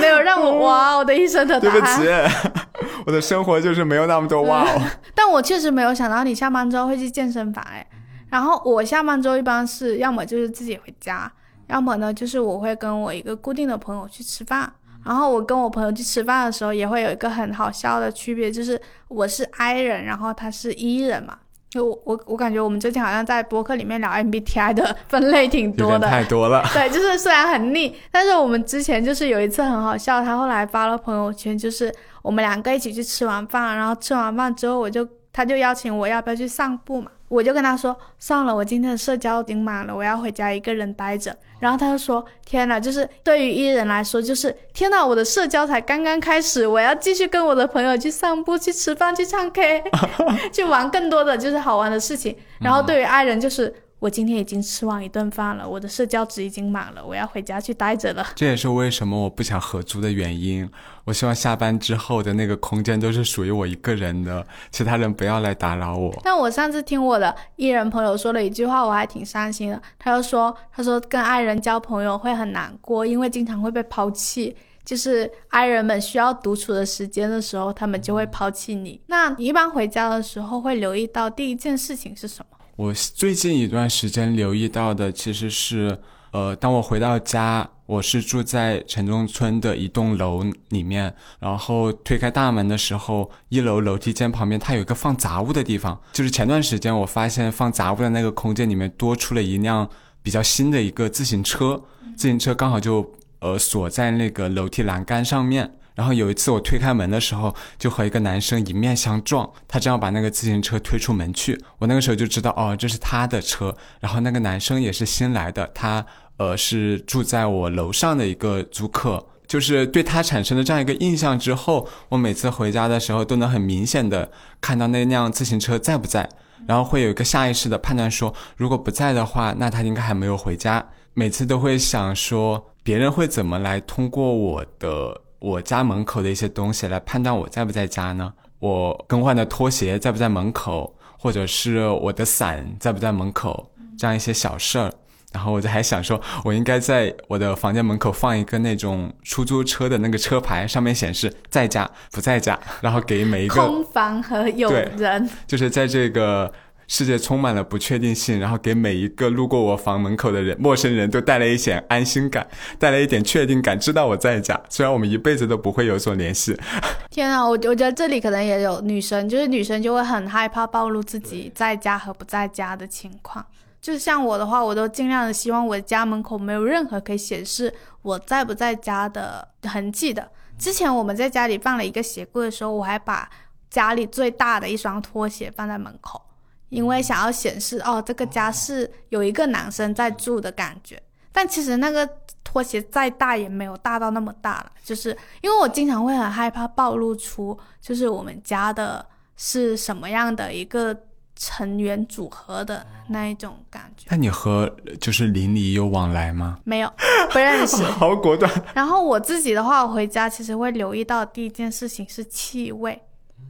[0.00, 1.80] 没有让我哇哦的一声的答案。
[1.80, 2.60] 对不起，
[3.04, 4.82] 我的生活就是没有那么多哇哦。
[5.14, 7.86] 但我确实没有想到你下班之后会去健身房哎。
[8.28, 11.30] 然后我下班之后一般是要么就是自己回家。
[11.68, 14.72] 要么呢，就是我会跟我一个固定的朋友去吃饭，
[15.04, 21.38] 然后我跟我朋友去吃饭的时候，也会有一个很好笑的区别，就是我是 I 人，然后他是 E 人嘛。
[21.68, 26.64] 就我我感觉我们最近好像在博客里面聊 MBTI 的分类挺多的，太多了。
[26.72, 37.10] 对，就是虽然很腻，但是我们之前就是有一次很好笑，他后来发了朋友圈，就是我们两个一起去吃完饭，然后吃完饭之后，我就他就邀请我要不要去散步嘛。
[37.28, 41.36] 我就跟他说，算了，我今天的社交已经满了，我要回家一个人待着。
[41.58, 49.82] 然后他就说，天呐，就是对于艺人来说，就是天呐，我的社交才刚刚开始，我要继续跟我的朋友去散步、去吃饭、去唱 K、
[50.52, 52.36] 去玩更多的就是好玩的事情。
[52.60, 58.26] 然后对于爱人，就是我今天已经吃完一顿饭了，我的社交值已经满了，我要回家去待着了。
[58.34, 60.68] 这也是为什么我不想合租的原因。
[61.04, 66.14] 我希望下班之后的那个空间都是属于我一个人的，其他人不要来打扰我。
[66.22, 69.80] 但我上次听我的艺人朋友说了一句话，我还挺伤心的。
[69.98, 74.54] 他就说：“他说跟爱人交朋友会很难过，因为经常会被抛弃。
[74.84, 79.00] 就是爱人们需要独处的时间的时候，他们就会抛弃你。
[79.06, 85.98] 那你一般回家的时候会留意到第一件事情是什么？”我最近一段时间留意到的其实是，
[86.30, 95.98] 呃，当我回到家，我是住在城中村的一栋楼里面，然后推开大门的时候，一楼楼梯间旁边它有一个放杂物的地方。
[96.12, 99.88] 就是前段时间我发现放杂物的那个空间里面多出了一辆
[100.22, 101.82] 比较新的一个自行车，
[102.14, 105.78] 自行车刚好就呃锁在那个楼梯栏杆上面。
[105.96, 113.74] 然后有一次我推开门的时候，就和一个男生迎面相撞，他正要把那个自行车推出门去，我那个时候就知道哦，这是他的车。
[113.98, 116.04] 然后那个男生也是新来的，他
[116.36, 124.30] 呃是住在我楼上的一个租客，就是对他产生了这样一个印象之后，我每次回家的时候都能很明显的
[124.60, 126.28] 看到那辆自行车在不在，
[126.66, 130.86] 然后会有一个下意识的判断说，如果不在的话，那他应该还没有回家。
[131.14, 135.22] 每次都会想说，别人会怎么来通过我的。
[135.46, 138.32] 我家门口的一些东西来判断我在不在家呢？
[138.58, 144.92] 我更换的拖鞋在不在门口，或者是我的伞在不在门口，这样一些小事儿。
[145.32, 156.52] 然后我就还想说，我应该在我的房间门口放一个那种出租车的那个车牌，上面显示在家不在家，然后给每一个空房和有人，就是在这个。
[156.88, 162.46] 世界充满了不确定性，然后给每一个路过我房门口的人、陌生人都带来一些安心感，
[162.78, 164.60] 带来一点确定感，知道我在家。
[164.68, 166.56] 虽然我们一辈子都不会有所联系。
[167.10, 173.44] 天啊，我我觉得这里可能也有女生，就是女生就会很害怕暴露自己在家和不在家的情况。
[173.80, 177.72] 就像我的话，我都尽量的希望我家门口没有任何可以显示
[178.02, 180.28] 我在不在家的痕迹的。
[180.58, 183.28] 之前我们在家里放了一个鞋柜的时候，我还把
[183.70, 186.20] 家里最大的一双拖鞋放在门口。
[186.68, 191.00] 因为想要显示哦，这个家是有一个男生在住的感觉，
[191.30, 192.08] 但其实那个
[192.42, 194.72] 拖鞋再大也没有大到那么大了。
[194.82, 199.04] 就是因为我经常会很害怕暴露出，就是我们家的
[199.36, 200.96] 是什么样的一个
[201.36, 204.06] 成员组合的那一种感觉。
[204.10, 206.58] 那你和就是邻里有往来吗？
[206.64, 206.92] 没有，
[207.30, 207.82] 不认识。
[207.94, 208.50] 好果断。
[208.74, 213.00] 然后我自己的话，我回家其实会留意到第一件事情是气味，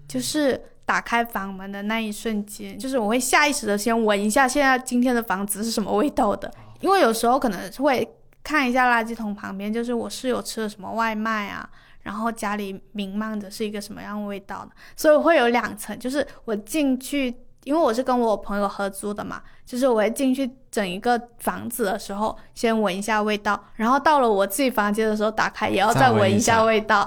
[0.07, 0.61] 就是。
[0.87, 8.09] 打开房门的那一瞬间，就是我会下意识的先闻一下现在今天的房子是什么味道的，因为有时候可能会
[8.45, 11.68] 看一下垃圾桶旁边，就是我室友吃了什么外卖啊，
[12.03, 17.34] 然后家里弥漫着是一个什么样味道的，所以我会有两层，就是我进去，
[17.67, 27.05] 因为我是跟我朋友合租的嘛，就是我会进去整一个房子的时候先闻一下味道，然后到了我自己房间的时候打开也要再闻一下味道。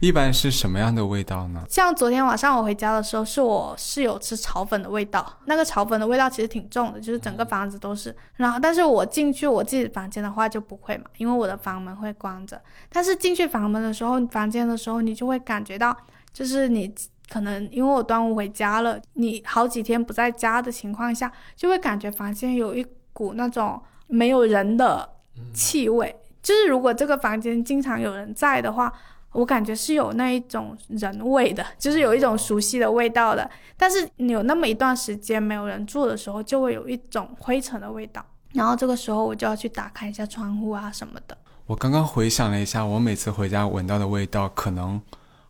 [0.00, 1.62] 一般是什么样的味道呢？
[1.68, 5.24] 像昨天晚上我回家的时候，是我室友吃炒粉的味道。
[5.44, 8.12] 那个炒粉的味道其实挺重的，就是整个房子都是。
[8.34, 12.60] 然后，但是我进去我自己房间的话就不会嘛，因为我的房门会关着。
[12.90, 15.96] 但是进去房门的时候，房间的时候，你就会感觉到，
[16.32, 16.92] 就是你
[17.30, 25.08] 可能因为我端午回家了，你好几天不在家的情况下，就会感觉房间有一股那种没有人的
[25.54, 26.14] 气味。
[26.42, 28.92] 就是如果这个房间经常有人在的话。
[29.32, 33.48] 我感觉是有那一种人味的， 就是有一种熟悉的味道的。
[33.76, 38.26] 但是有那么一段时间没有人住的时候，就会有一种灰尘的味道。
[38.54, 41.38] 然后这个时候我就要去打开一下窗户啊什么的。
[41.66, 45.00] 我刚刚回想了一下，我每次回家闻到的味道，可能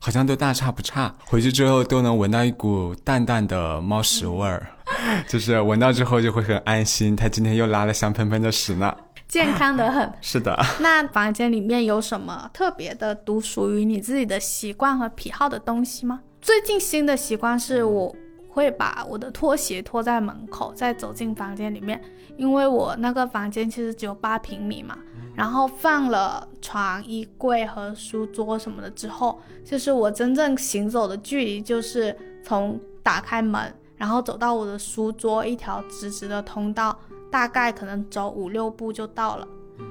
[0.00, 1.14] 好像都大差不差。
[1.26, 4.66] 回去之后都能闻到一股淡淡的猫屎味儿，
[5.28, 7.14] 就是闻到之后就会很安心。
[7.14, 8.96] 他今天又拉了香喷喷的屎呢。
[9.28, 10.58] 健康的很， 是的。
[10.80, 16.20] 那房间里面有什么特别的、独属于你自己的习惯和癖好的东西吗？
[16.40, 18.16] 最近新的习惯是，我
[18.48, 22.00] 会把我的拖鞋拖在门口，再走进房间里面。
[22.36, 24.96] 因为我那个房间其实只有八平米嘛，
[25.40, 32.14] 然后放了床、衣柜和书桌什么的之后，就是我真正行走的距离，就是
[32.44, 36.94] 从打开门，然后走到我的书桌，一条直直的通道。
[37.30, 39.48] 大概可能走五六步就到了，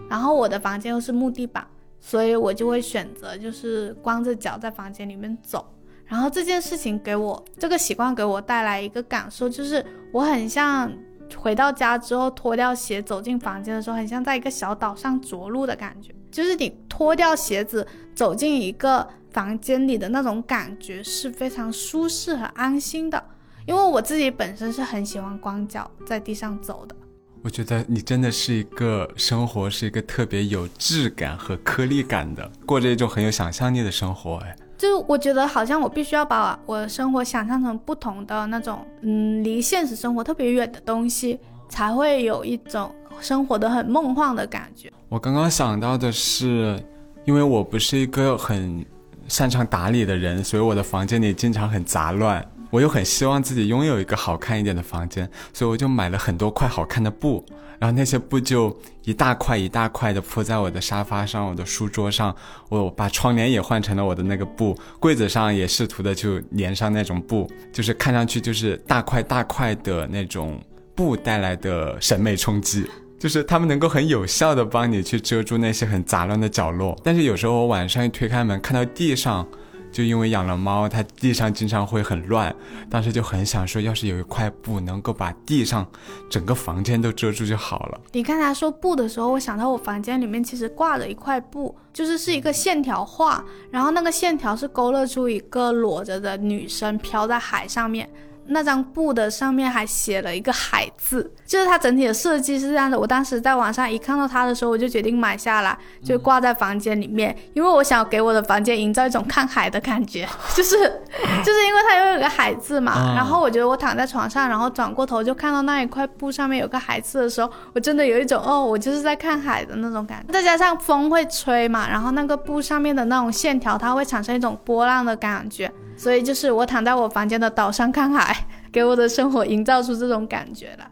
[0.07, 1.65] 然后我的房间又是木地板，
[1.99, 5.65] 所以我就会选择就是光着脚在房间里面走。
[6.05, 10.91] 然后这件事情给我这个习惯给我带来一个感受，就是我很像
[11.37, 16.13] 回到家之后脱掉鞋走进房间的时候，很像在一个小岛上着陆的感觉。
[16.31, 23.23] 就是你脱掉鞋子走进一个房间里的那种感觉是非常舒适和安心的。
[23.65, 26.95] 因为我自己本身是很喜欢光脚在地上走的。
[27.41, 34.37] 我觉得你真的是一个生活是一个特别有质感和颗粒感的，过着一种很有想象力的生活。
[34.37, 44.89] 哎，就我觉得好像我必须要把我的生活想象成不同的那种，嗯，离现实生活特别远的东西，才会有一种生活的很梦幻的感觉。
[45.09, 46.81] 我刚刚想到的是，
[47.25, 48.85] 因为我不是一个很
[49.27, 52.43] 擅长打理的人，所以我的房间里经常很杂乱。
[52.71, 57.43] 我又很希望自己拥有一个好看一点的房间，所以我就买了很多块好看的布，
[57.79, 62.35] 然后那些布就一大块一大块的铺在我的沙发上、我的书桌上。
[62.67, 70.61] 我把窗帘也换成了我的那个布，柜子上也试图的就粘上那种布，就是看上去就是大块大块的那种
[70.93, 72.85] 布带来的审美冲击，
[73.17, 76.99] 就是他们能够很有效的帮你去遮住那些很杂乱的角落。
[77.03, 79.47] 但是有时候我晚上一推开门，看到地上。
[79.91, 82.55] 就因为养了猫，它地上经常会很乱，
[82.89, 85.85] 当时就很想说，要是有一块布能够把地上
[86.29, 87.99] 整个房间都遮住就好了。
[88.11, 98.09] 你看他说布的时候，我想到我房间里面其实挂着一块布，就是是一个线条画，然后那个线条是勾勒出一个裸着的女生飘在海上面。
[98.49, 102.99] 那张布的上面还写了一个海字，就是它整体的设计是这样的。
[102.99, 113.13] 我当时在网上一看到它的时候，我就决定买下来，就挂在房间里面，因为我想给我的房间营造一种看海的感觉， 就是就是因为它又有个海字嘛。
[113.15, 120.33] 然后我觉得我躺在床上，然后转过头就看到那一块布上面有个海字的时候，我真的有一种哦，我就是在看海的那种感觉。
[120.33, 125.71] 再加上风会吹嘛，然后那个布上面的那种线条，它会产生一种波浪的感觉。
[125.99, 128.33] 所以就是我躺在我房间的岛上看海，
[128.71, 130.89] 给我的生活营造出这种感觉了。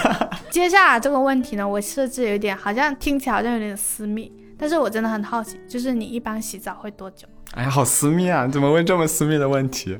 [0.52, 7.26] 接下来这个问题呢，我设置有点好像听起来好像有点私密，但是我真的很好奇，就是你一般洗澡会多久？
[7.52, 8.44] 哎呀，好私密啊！
[8.44, 9.98] 你怎么问这么私密的问题？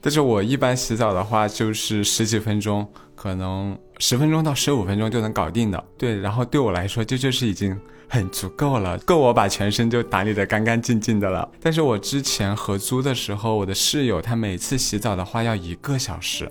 [0.00, 5.84] 但是我一般洗澡的话，就是十几分钟，可能十分钟到十五分钟就能搞定的。
[5.98, 7.78] 对，然后对我来说，这就是已经。
[8.12, 11.48] 很足够了，够我把全身就打理得干干净净的了。
[11.62, 16.50] 但是我之前合租的时候，我的室友他每次洗澡的话要一个小时，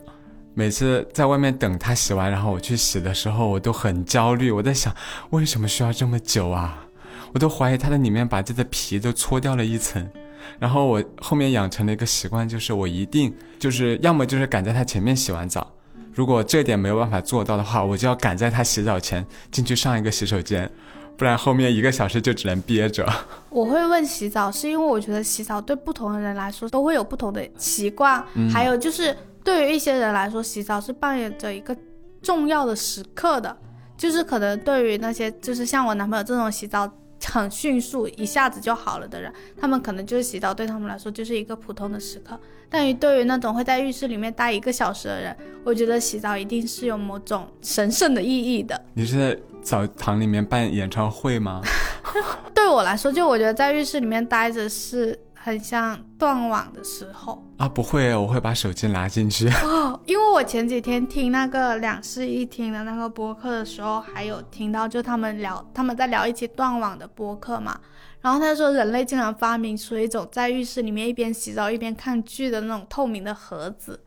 [0.53, 4.51] 每次在外面等他洗完，然后我去洗的时候，我都很焦虑。
[4.51, 4.95] 我在想，
[5.31, 6.87] 为什么需要这么久啊？
[7.33, 10.09] 我都怀疑他在里面把这个皮都搓掉了一层。
[10.57, 15.71] 然后我后面养成了一个习惯，就是我一定就是要么就是赶在他前面洗完澡，
[16.13, 20.69] 如果这点没有办法做到的话，我就要赶在他洗澡前进去上一个洗手间。
[21.17, 23.05] 不然后面一个小时就只能憋着。
[23.49, 31.75] 我会问洗澡，是因为我觉得洗澡对不同的人来说都会有不同的习惯，还有就是对于一些人来说，洗澡是扮演着一个
[32.21, 33.57] 重要的时刻的，
[33.97, 36.89] 就是可能对于那些就是像我男朋友这种洗澡
[37.26, 42.39] 很迅速一下子就好了的人，他们可能就是洗澡对他们来说就是一个普通的时刻。
[42.70, 48.80] 但于对于那种会在浴室里面待一个小时的人，我觉得洗澡一定是有某种神圣的意义的。
[48.93, 49.39] 你是在？
[49.61, 51.61] 澡堂里面办演唱会吗？
[52.55, 57.67] 对我来说，就我觉得在浴室里面待着是很像断网的时候啊。
[57.67, 59.99] 不会，我会把手机拿进去哦。
[60.05, 67.79] 因为我前几天听那个两室一厅的那个播客的时候，还有听到就他们聊他们在聊一起断网的播客嘛。
[68.21, 73.99] 然后他说，人类竟然发明出一种在浴室里面一边洗澡一边看剧的那种透明的盒子。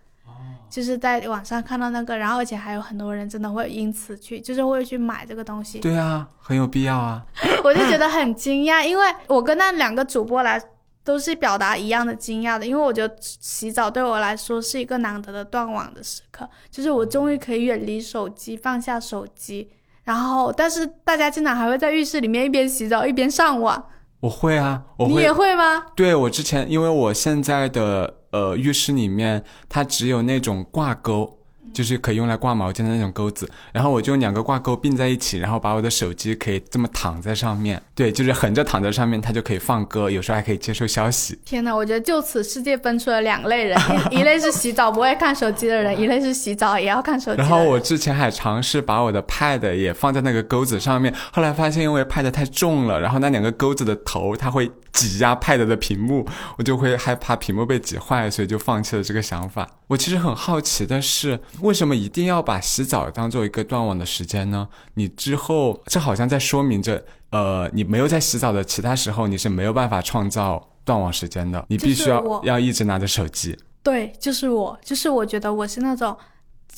[0.68, 5.78] 就是在网上看到那个，然后而且还有很多人真的会因此去，就是会去买这个东西。
[5.80, 7.22] 对啊，很有必要啊。
[7.62, 10.58] 我就觉得很惊讶，因为我跟那两个主播来
[11.04, 19.68] 都是表达一样的惊讶的，因为我觉得洗澡对我来说是一个难得的断网的时刻，就是我终于可以远离手机，放下手机。
[20.04, 23.84] 然后，但是大家经常还会在浴室里面一边洗澡一边上网。
[24.20, 25.86] 我会啊，我你也会吗？
[25.94, 28.18] 对，我之前因为我现在的。
[28.32, 31.40] 呃，浴室里面它只有那种挂钩。
[31.72, 41.38] 就是可以用来挂毛巾的那种钩子，然后我就用两个挂钩并在一起，然后把我的手机可以这么躺在上面，对，就是横着躺在上面，它就可以放歌，有时候还可以接收消息。
[41.44, 43.78] 天哪，我觉得就此世界分出了两类人，
[44.10, 47.38] 一类是洗澡不会看手机的人，一类是洗澡也要看手机。
[47.38, 56.26] 然后我之前还尝试把我的 Pad 也放在那个钩子上面，后来发现因为 Pad 太重了，然后那两个钩子的头它会挤压 Pad 的屏幕，
[56.58, 59.68] 我就会害怕屏幕被挤坏，所以就放弃了这个想法。
[59.86, 61.38] 我其实很好奇的是。
[61.62, 64.68] 为什么一定要把洗澡当做一个断网的时间呢？
[64.94, 71.64] 你之后这好像在说明着，呃，你没有在洗澡的其他时候，你是没有办法创造断网时间的。
[71.68, 73.56] 你必须要要一直拿着手机。
[73.82, 76.16] 对，就是我，就是我觉得我是那种，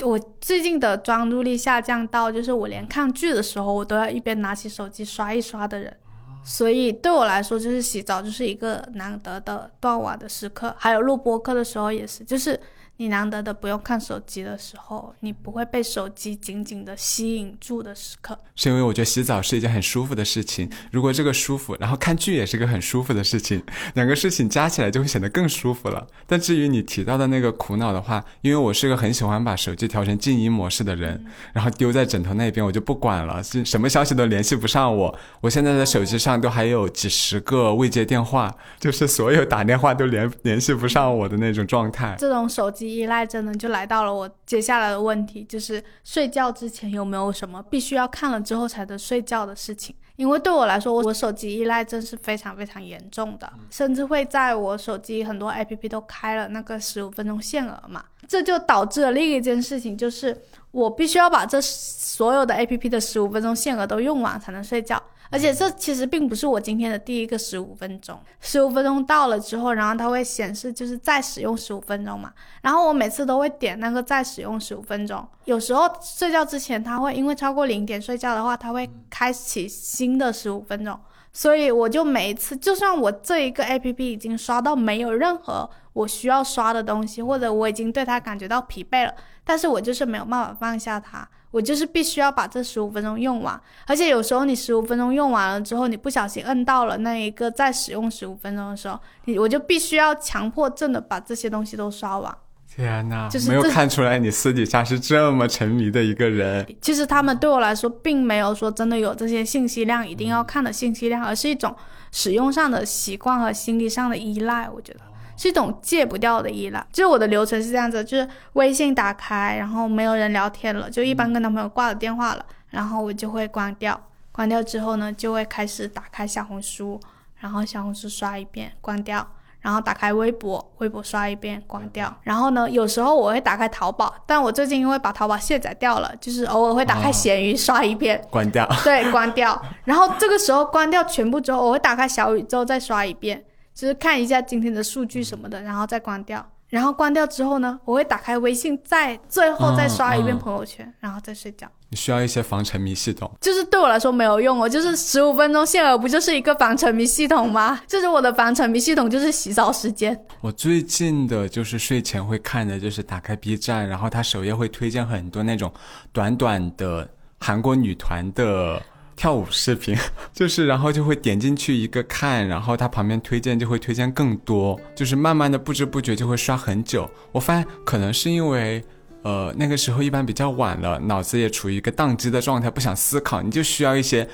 [0.03, 5.97] 我最近的专注力下降到，就是我连看剧的时候，我都要一边拿起手机刷一刷的人。
[6.45, 10.75] 所以对我来说，就是洗澡就是一个难得的断网的时刻。
[10.79, 12.61] 还有录播课的时候也是，就是。
[12.97, 18.39] 你难得的不用看手机的时候，你不会被手机紧紧的吸引住的时刻。
[18.55, 23.61] 是因为我觉得洗澡是一件很舒服的事情，如果这个舒服，然后看剧也是个很舒服的事情，
[23.95, 26.07] 两个事情加起来就会显得更舒服了。
[26.27, 35.19] 但至于你提到的那个苦恼的话，因为我是个很喜欢把手机调成静音模式的人，然后丢在枕头那边，我就不管了，是什么消息都联系不上我。
[35.41, 42.15] 我现在的手机上都还有几十个未接电话，就是所有打电话都联联系不上我的那种状态。
[42.17, 49.95] 这种手机依赖症呢，就来到了我接下来的问题，就是睡觉之前有没有什么必须要看了之后才能睡觉的事情？
[50.17, 65.03] 因为对我来说，我我手机依赖症是非常非常严重的，甚至会在我手机很多 APP 都开了那个十五分钟限额嘛，这就导致了另一件事情，就是我必须要把这所有的 APP 的十五分钟限额都用完才能睡觉。
[65.35, 72.33] 而且这其实并不是我今天的第一个十五分钟，十五分钟到了之后，然后它会显示就是再使用十五分钟嘛，
[72.63, 80.97] 然后我每次都会点那个再使用十五分钟，有时候睡觉之前它会因为超过零点睡觉的话，它会开启新的十五分钟，
[81.33, 89.13] 所以我就每一次，就算我这一个 A P P 已经刷到没有任何我需要刷的东西，或者我已经对它感觉到疲惫了，
[89.43, 91.29] 但是我就是没有办法放下它。
[91.55, 102.37] 我就是必须要把这十五分钟用完，而且有时候你十五分钟用完了之后，你不小心摁到了那一个再使用十五分钟的时候，你我就必须要强迫症的把这些东西都刷完。
[102.67, 106.67] 天哪，就是没有看出来你私底下是这么沉迷的一个人。
[106.81, 111.73] 其实他们对我来说并没有说真的有这些信息量一定要看的信息量，而是一种
[112.11, 114.69] 使用上的习惯和心理上的依赖。
[114.69, 115.01] 我觉得。
[115.37, 124.01] 是一种戒不掉的依赖，就是我的流程是这样子，就是微信打开，然后没有人聊天了，就一般跟男朋友挂了电话了，然后我就会关掉，
[124.33, 127.01] 关掉之后呢，就会开始打开小红书，
[127.41, 129.27] 然后小红书刷一遍，关掉，
[129.61, 143.45] 然后打开微博，微博刷一遍，关掉，然后呢，有时候我会打开淘宝，但我最近因为把淘宝卸载掉了，就是偶尔会打开闲鱼刷一遍，关掉，对，关掉，然后这个时候关掉全部之后，我会打开小宇宙再刷一遍。
[143.75, 146.47] 就是看一下今天的数据什么的，然后再关掉。
[146.71, 151.71] 然后关掉之后呢，我会打开微信，再最后再刷一遍朋友圈，然后再睡觉。
[151.89, 154.69] 你需要一些防沉迷系统，就是对我来说没有用哦。
[154.69, 157.81] 就是十五分钟限额，不就是一个防沉迷系统吗？
[157.87, 160.19] 就是我的防沉迷系统就是洗澡时间。
[160.41, 165.73] 我最近的就是睡前会看的，就是打开 B 站，然后它首页会推荐很多那种
[166.13, 167.09] 短短的
[167.39, 168.83] 韩国女团的。
[169.17, 169.97] 跳舞视频，
[170.33, 177.11] 就是然后就会点进去一个看，然后它旁边推荐就会推荐更多，就是慢慢的不知不觉就会刷很久。
[177.33, 178.83] 我发现可能是因为，
[179.23, 184.29] 呃，那个时候一般比较晚了，脑子也处于一个宕机的状态，不想思考，你就需要一些，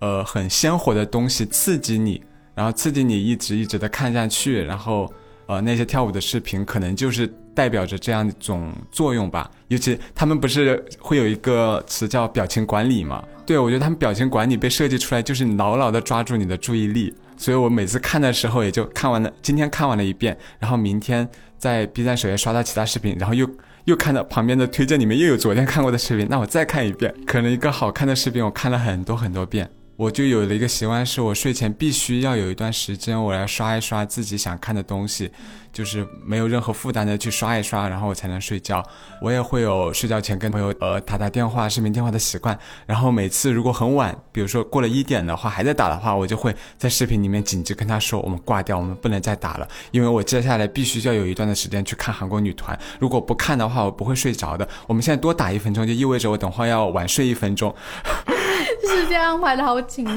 [0.00, 2.22] 呃，很鲜活的东西刺激你，
[2.54, 5.12] 然后刺激你一直一直的看下去，然后。
[5.46, 9.50] 呃，那些跳舞的视频可能就是代表着这样一种作用吧。
[9.68, 13.22] 尤其他们不是会有一个词叫表情管理吗？
[13.44, 17.12] 对，我觉得他们表情管理被设计出来就是牢牢的抓住你的注意力。
[17.36, 21.28] 所以我每次看的时候也就看完了，今天看完了一遍，然后明天
[21.58, 23.48] 在 B 站首页刷到其他视频，然后又
[23.86, 27.12] 又看到旁边的推荐里面又有昨天看过的视频，那我再看一遍。
[27.26, 29.68] 可能一个好看的视频我看了很多很多遍。
[30.02, 35.30] 我就有了一个习惯，是我睡前必须要有一段时间，我来刷一刷自己想看的东西。
[35.72, 38.84] 就是没有任何负担的去刷一刷，然后我才能睡觉。
[39.22, 42.58] 我也会有睡觉前跟朋友呃打打电话、视频电话的习惯。
[42.84, 52.78] 然后每次如果很晚，比如说过了一点的话还在打的话，我就会在视频里面紧急跟他说：“我们挂掉，我们不能再打了，因为我接下来必须要有一段的时间去看韩国女团。
[52.98, 54.68] 如果不看的话，我不会睡着的。
[54.86, 57.74] 我们现在多打一分钟，就意味着我等会要晚睡一分钟。
[58.86, 60.16] 时间安排的好紧密。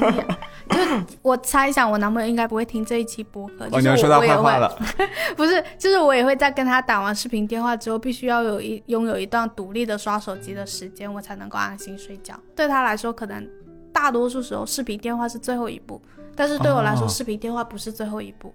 [0.68, 0.76] 就
[1.22, 3.66] 我猜想，我男朋友应该不会听这一期播客。
[3.70, 4.68] 哦，你要说他坏话了。
[5.36, 12.34] 不是，就是我也会在跟他打完视频电话之后，必须要有一拥有一段独立的刷手机的时间，我才能够安心睡觉。
[12.54, 13.48] 对他来说，可能
[13.92, 16.00] 大多数时候视频电话是最后一步，
[16.34, 18.52] 但是对我来说，视频电话不是最后一步。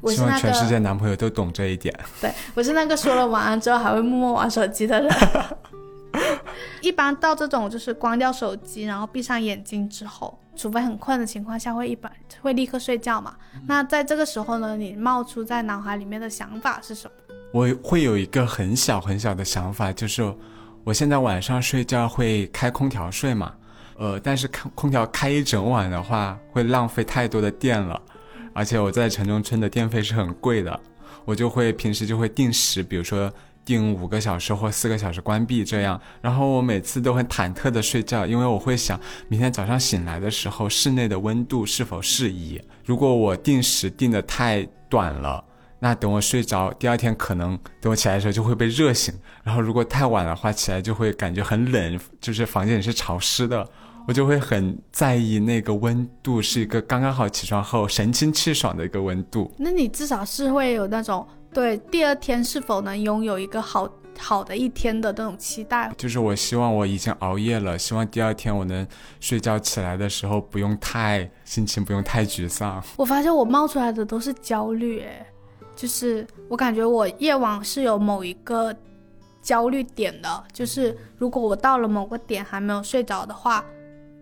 [0.00, 1.94] 我 希望全世界男朋友都懂这一点。
[2.20, 5.12] 对， 我是那个说了晚安之后还会默默玩手机的人。
[6.82, 12.10] 一般到这种就是关掉手机，然后闭上眼睛之后，除非很困的情况下，会一般
[12.40, 13.34] 会立刻睡觉嘛。
[13.66, 17.34] 那在这个时候呢，你冒出在脑海里面的想法是什么？
[17.52, 20.22] 我会有一个很小很小的想法，就是
[20.84, 23.52] 我现在晚上睡觉会开空调睡嘛，
[23.98, 28.00] 呃，但是开空调开一整晚的话，会浪费太多的电了，
[28.54, 30.80] 而且我在城中村的电费是很贵的，
[31.24, 33.30] 我就会平时就会定时，比如说。
[33.70, 38.98] 定五个小时或四个小时关闭这样，然后我每次都很忐忑的睡觉，因为我会想
[39.28, 42.60] 明天早上醒来的时候室内的温度是否适宜。
[42.84, 45.44] 如果我定时定的太短了，
[45.78, 49.14] 那等我睡着，第二天可能等我起来的时候就会被热醒。
[49.44, 53.64] 然后如果太晚的话，起来就会感觉很冷，就是房间里是潮湿的，
[54.08, 59.54] 我就会很在意那个温度是一个刚刚好起床后神清气爽的一个温度。
[59.58, 63.88] 那你至少是会有那种对第二天是否能拥有一个好
[64.18, 65.92] 好的一天的那种期待。
[65.96, 68.86] 就是我希望我已经熬夜了，希望第二天我能
[69.18, 72.82] 睡觉起来的时候不用太心情不用太沮丧。
[72.96, 75.26] 我发现我冒出来的都是焦虑，哎，
[75.74, 78.74] 就是我感觉我夜晚是有某一个
[79.42, 83.64] 焦虑点的，就是如果我到了某个点还没有睡着的话，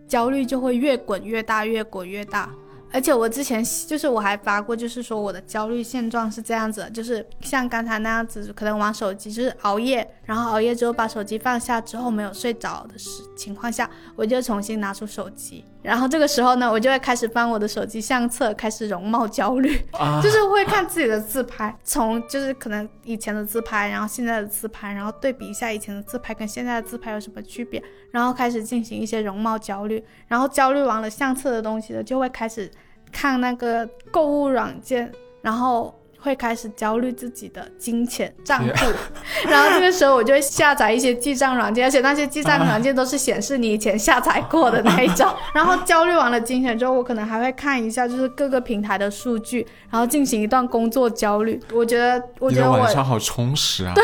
[0.07, 2.49] 焦虑就会越滚越大，越滚越大。
[2.91, 19.77] 而且我之前就是我还发过，就是说我的焦虑现状是这样子，就是像刚才那样子，可能玩手机，就是熬夜，然后熬夜之后把手机放下之后没有睡着的时情况下，我就重新拿出手机，然后这个时候呢，我就会开始翻我的手机相册，开始容貌焦虑，
[20.21, 32.69] 就是会看自己的自拍，从就是可能以前的自拍，然后现在的自拍，然后对比一下以前的自拍跟现在的自拍有什么区别，然后开始进行一些容貌焦虑，然后焦虑完了相册的东西呢，就会开始。
[33.11, 35.11] 看那个购物软件，
[35.41, 38.85] 然后会开始焦虑自己的金钱账户，
[39.49, 45.27] 然后这个时候我就会下载一些记账软件，而且那些记账软件都是显示你以前下载过的那一种。
[45.53, 51.59] 然后焦虑完了金钱之后，我可能还会看一下就是各个平台的数据，然后进行一段工作焦虑。
[51.73, 53.93] 我觉得，我觉得我晚上好充实啊。
[53.95, 54.03] 对，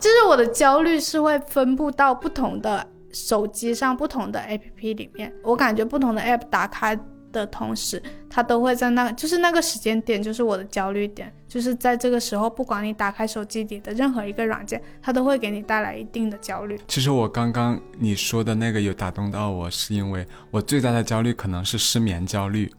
[0.00, 5.32] 就是我的焦虑是会分布到不同的手机上、不同的 APP 里面。
[5.42, 6.98] 我感觉不同的 App 打开。
[7.32, 16.78] 的同时，它都会在那，就是那个时间点，就是我的焦虑点，就是在这个时候，不管你打开手机里的任何一个软件，它都会给你带来一定的焦虑。
[16.86, 22.70] 其实我刚刚你说的那个有打动到我，是因为我最大的焦虑可能是失眠焦虑。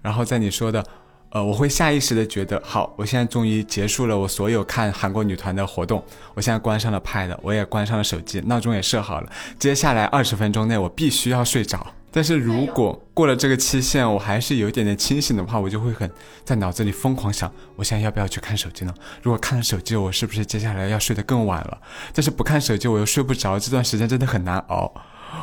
[0.00, 0.84] 然后在你说的，
[1.30, 11.86] 呃，我会下意识的觉得，好，我现在终于结束了我所有看韩国女团的活动，我现在关上了 Pad，我也关上了手机，闹钟也设好了，接下来二十分钟内我必须要睡着。
[12.12, 16.08] 但是如果过了这个期限，我还是有一点点清醒的话，我就会很
[16.44, 18.94] 在脑子里疯狂想，我现在要不要去看手机呢？
[19.22, 21.80] 如果看了手机，我是不是接下来要睡得更晚了？
[22.12, 24.92] 但是不看手机，我又睡不着，这段时间真的很难熬。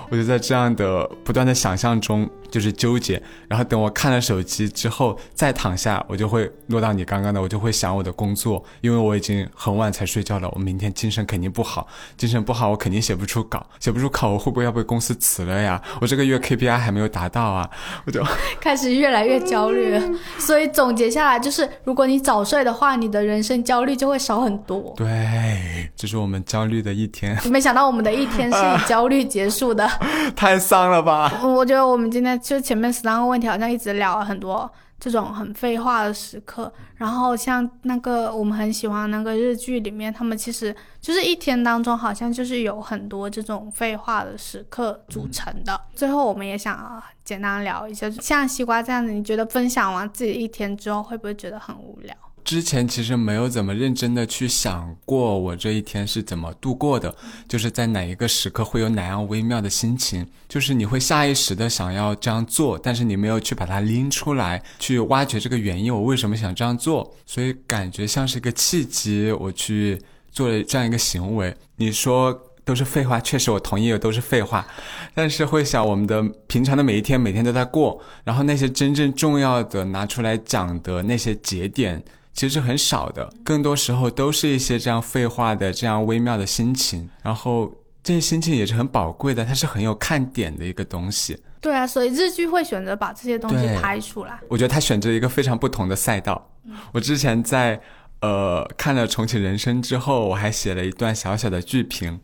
[0.10, 3.22] 我就在这样的不断的想象中，就是纠结。
[3.48, 11.88] 然后等我看了手机之后，再躺下，我就会落到你刚刚的，我就会想我的工作，因为我已经很晚才睡觉了，我明天精神肯定不好，
[12.18, 15.82] 精神不好，我肯定写不出稿，写不出稿，我会不会要被公司辞了呀？
[16.02, 17.70] 我这个月 KPI 还没有达到啊，
[18.06, 18.24] 我就
[18.60, 20.00] 开始越来越焦虑。
[20.38, 24.94] 所以总结下来就是，如果你早睡的话，你的人生焦虑就会少很多。
[24.96, 27.38] 对，这是我们焦虑的一天。
[27.50, 29.79] 没想到我们的一天是以焦虑结束的。
[30.36, 31.42] 太丧了吧！
[31.44, 34.70] 我觉得我们今天就前面十三个问题，好像一直聊了很多
[35.00, 36.72] 这种很废话的时刻。
[36.96, 45.80] 然后像那个我们很喜欢那个日剧里面，他们其实就是一天当中好像就是有很多这种废话的时刻组成的。
[45.96, 52.14] 最后我们也想啊简单聊一下，像西瓜这样子，你觉得分享完自己一天之后，会不会觉得很无聊？
[52.50, 57.16] 之前其实没有怎么认真的去想过我这一天是怎么度过的，
[57.48, 71.56] 就是在哪一个时刻会有哪样微妙的心情，就是你会下意识的想要这样做，但是你没有去把它拎出来，去挖掘这个原因，我为什么想这样做，所以感觉像是一个契机，我去做了这样一个行为。
[71.76, 72.36] 你说
[72.66, 74.66] 都是废话，确实我同意都是废话，
[75.14, 82.04] 但是会想我们的平常的每一天，每天都在过，然后那些真正重要的拿出来讲的那些节点。
[82.34, 91.38] 其实很少的，更多时候都是一些这样废话的、这样微妙的心情，然后这些心情也是很宝贵的，它是很有看点的一个东西。
[91.60, 94.40] 对啊，所以日剧会选择把这些东西拍出来。
[94.48, 96.50] 我觉得他选择一个非常不同的赛道。
[96.94, 97.82] 我之前在
[98.22, 102.18] 呃看了《重启人生》之后，我还写了一段小小的剧评，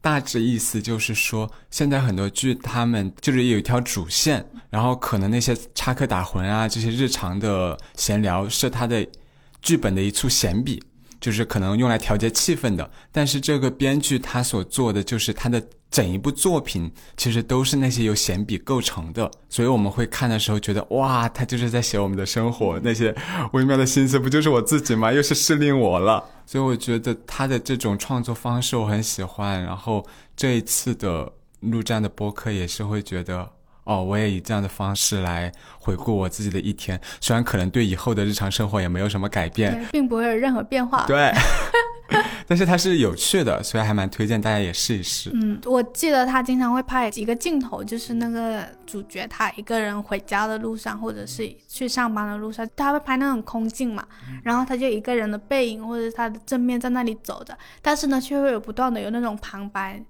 [0.00, 9.06] 大致意思就是说，现在很多剧他们就是有一条主线，然后可能那些插科打诨啊，这些日常的闲聊是他的。
[9.62, 10.82] 剧本的一处闲笔，
[11.20, 12.90] 就是可能用来调节气氛的。
[13.12, 19.30] 但是这个编剧他所做的，就是他的整一部作品，其实都是那些由闲笔构成的。
[19.48, 23.14] 所以我们会看的时候觉得，哇，他就是在写我们的生活，那些
[23.52, 25.12] 微妙的心思，不就是我自己吗？
[25.12, 26.24] 又是适令我了。
[26.46, 29.62] 所以我觉得他的这种创作方式我很喜欢。
[29.62, 30.06] 然后
[30.36, 33.50] 这一次的录这样的播客，也是会觉得。
[33.90, 41.04] 哦，我也以这样的方式来回顾我自己的一天，虽然可能对以后的日常生活也没有什么改变，并不会有任何变化。
[41.08, 41.32] 对，
[42.46, 45.32] 但是它是有趣的，所以还蛮推荐大家也试一试。
[45.34, 54.06] 嗯，我记得他经常会拍几个镜头，就是那个主角他一个人回家的路上，或者是去上班的路上，他会拍那种空镜嘛，
[54.44, 60.00] 然后他就一个人的背影或者是他的正面在那里走着，但是呢，却会有不断的有那种旁白。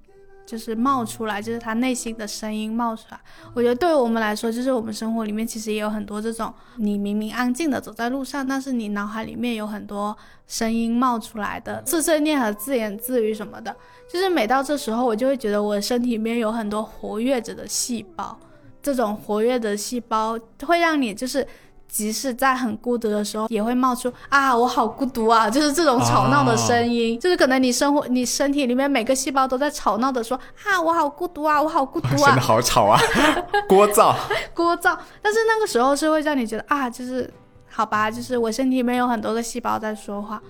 [0.50, 3.20] 就是冒出来，就是他内心的声音冒出来。
[3.54, 10.16] 我觉得对于我们来说，就是我们生活里面其实也有很多这种，你明明安静的走在路上，但是你脑海里面有很多
[10.48, 13.76] 声音冒出来的碎碎念和自言自语什么的。
[14.12, 18.36] 就是每到这时候，我就会觉得我身体里面有很多活跃着的细胞，
[18.82, 20.36] 这种活跃的细胞
[20.66, 21.46] 会让你就是。
[21.90, 32.98] 即使在很孤独的时候，也会冒出啊，我好孤独啊，就是这种吵闹的声音，就是可能你生活，你身体里面每个细胞都在吵闹的说啊，我好孤独啊，我好孤独啊，真的好吵啊，
[33.68, 34.14] 聒噪，
[34.54, 34.96] 聒噪。
[35.20, 37.28] 但是那个时候是会让你觉得啊，就是
[37.68, 40.40] 好吧，就是我身体里面有很多个细胞在说话，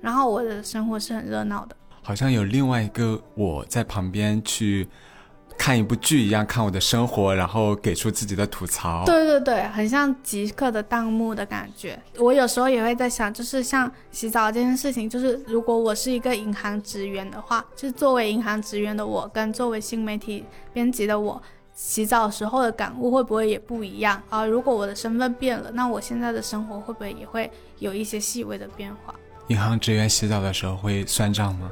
[0.00, 4.88] 然后我的生活是很热闹的，好像有另外一个我在旁边去。
[5.60, 9.04] 看一部剧一样看我的生活，然后给出自己的吐槽。
[9.04, 12.00] 对对对，很像即刻的弹幕的感觉。
[12.16, 21.40] 我有时候也会在想，就是像洗澡这件事情，就是如果我是一个银行职员的话，就是作为银行职员的我，跟作为新媒体编辑的我，
[21.74, 24.46] 洗澡时候的感悟会不会也不一样啊？
[24.46, 27.50] 如果我的身份变了，那我现在的生活会不会也会
[27.80, 29.14] 有一些细微的变化？
[29.50, 31.68] 银行职员洗澡的时候会算账吗？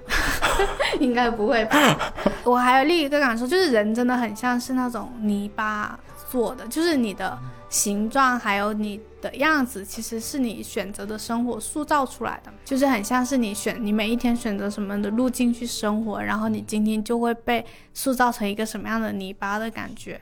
[0.98, 2.12] 应该不会吧。
[2.42, 5.96] 我还有另一个感受，就是人真的很像是那种泥巴
[6.28, 12.52] 做的，就是你的形状还有你的样子，其实是你选择的生活塑造出来的。
[12.64, 17.64] 就是很像是你选你每一天选择什么的路径去生活，然后你今天就会被
[17.94, 20.20] 塑造成一个什么样的泥巴的感觉。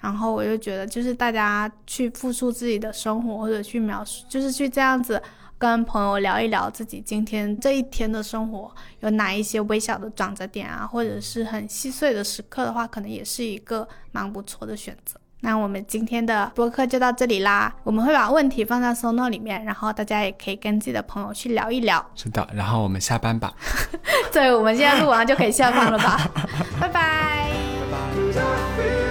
[0.00, 5.20] 然后我就觉得，就是大家去复述自己的生活，或者去描述，就是去这样子。
[5.62, 15.20] 跟朋友聊一聊自己今天这一天的生活，有哪一些微小的转折点啊，或者是很细碎的时刻的话，可能也是一个蛮不错的选择。
[15.42, 22.04] 那我们今天的播客就到这里啦，我们会把问题放在 SONO 里面，然后大家也可以跟自己的朋友去聊一聊。
[22.16, 23.54] 是的，然后我们下班吧。
[24.32, 26.28] 对，我们现在录完就可以下班了吧？
[26.80, 27.52] 拜拜。
[27.88, 29.01] 拜拜。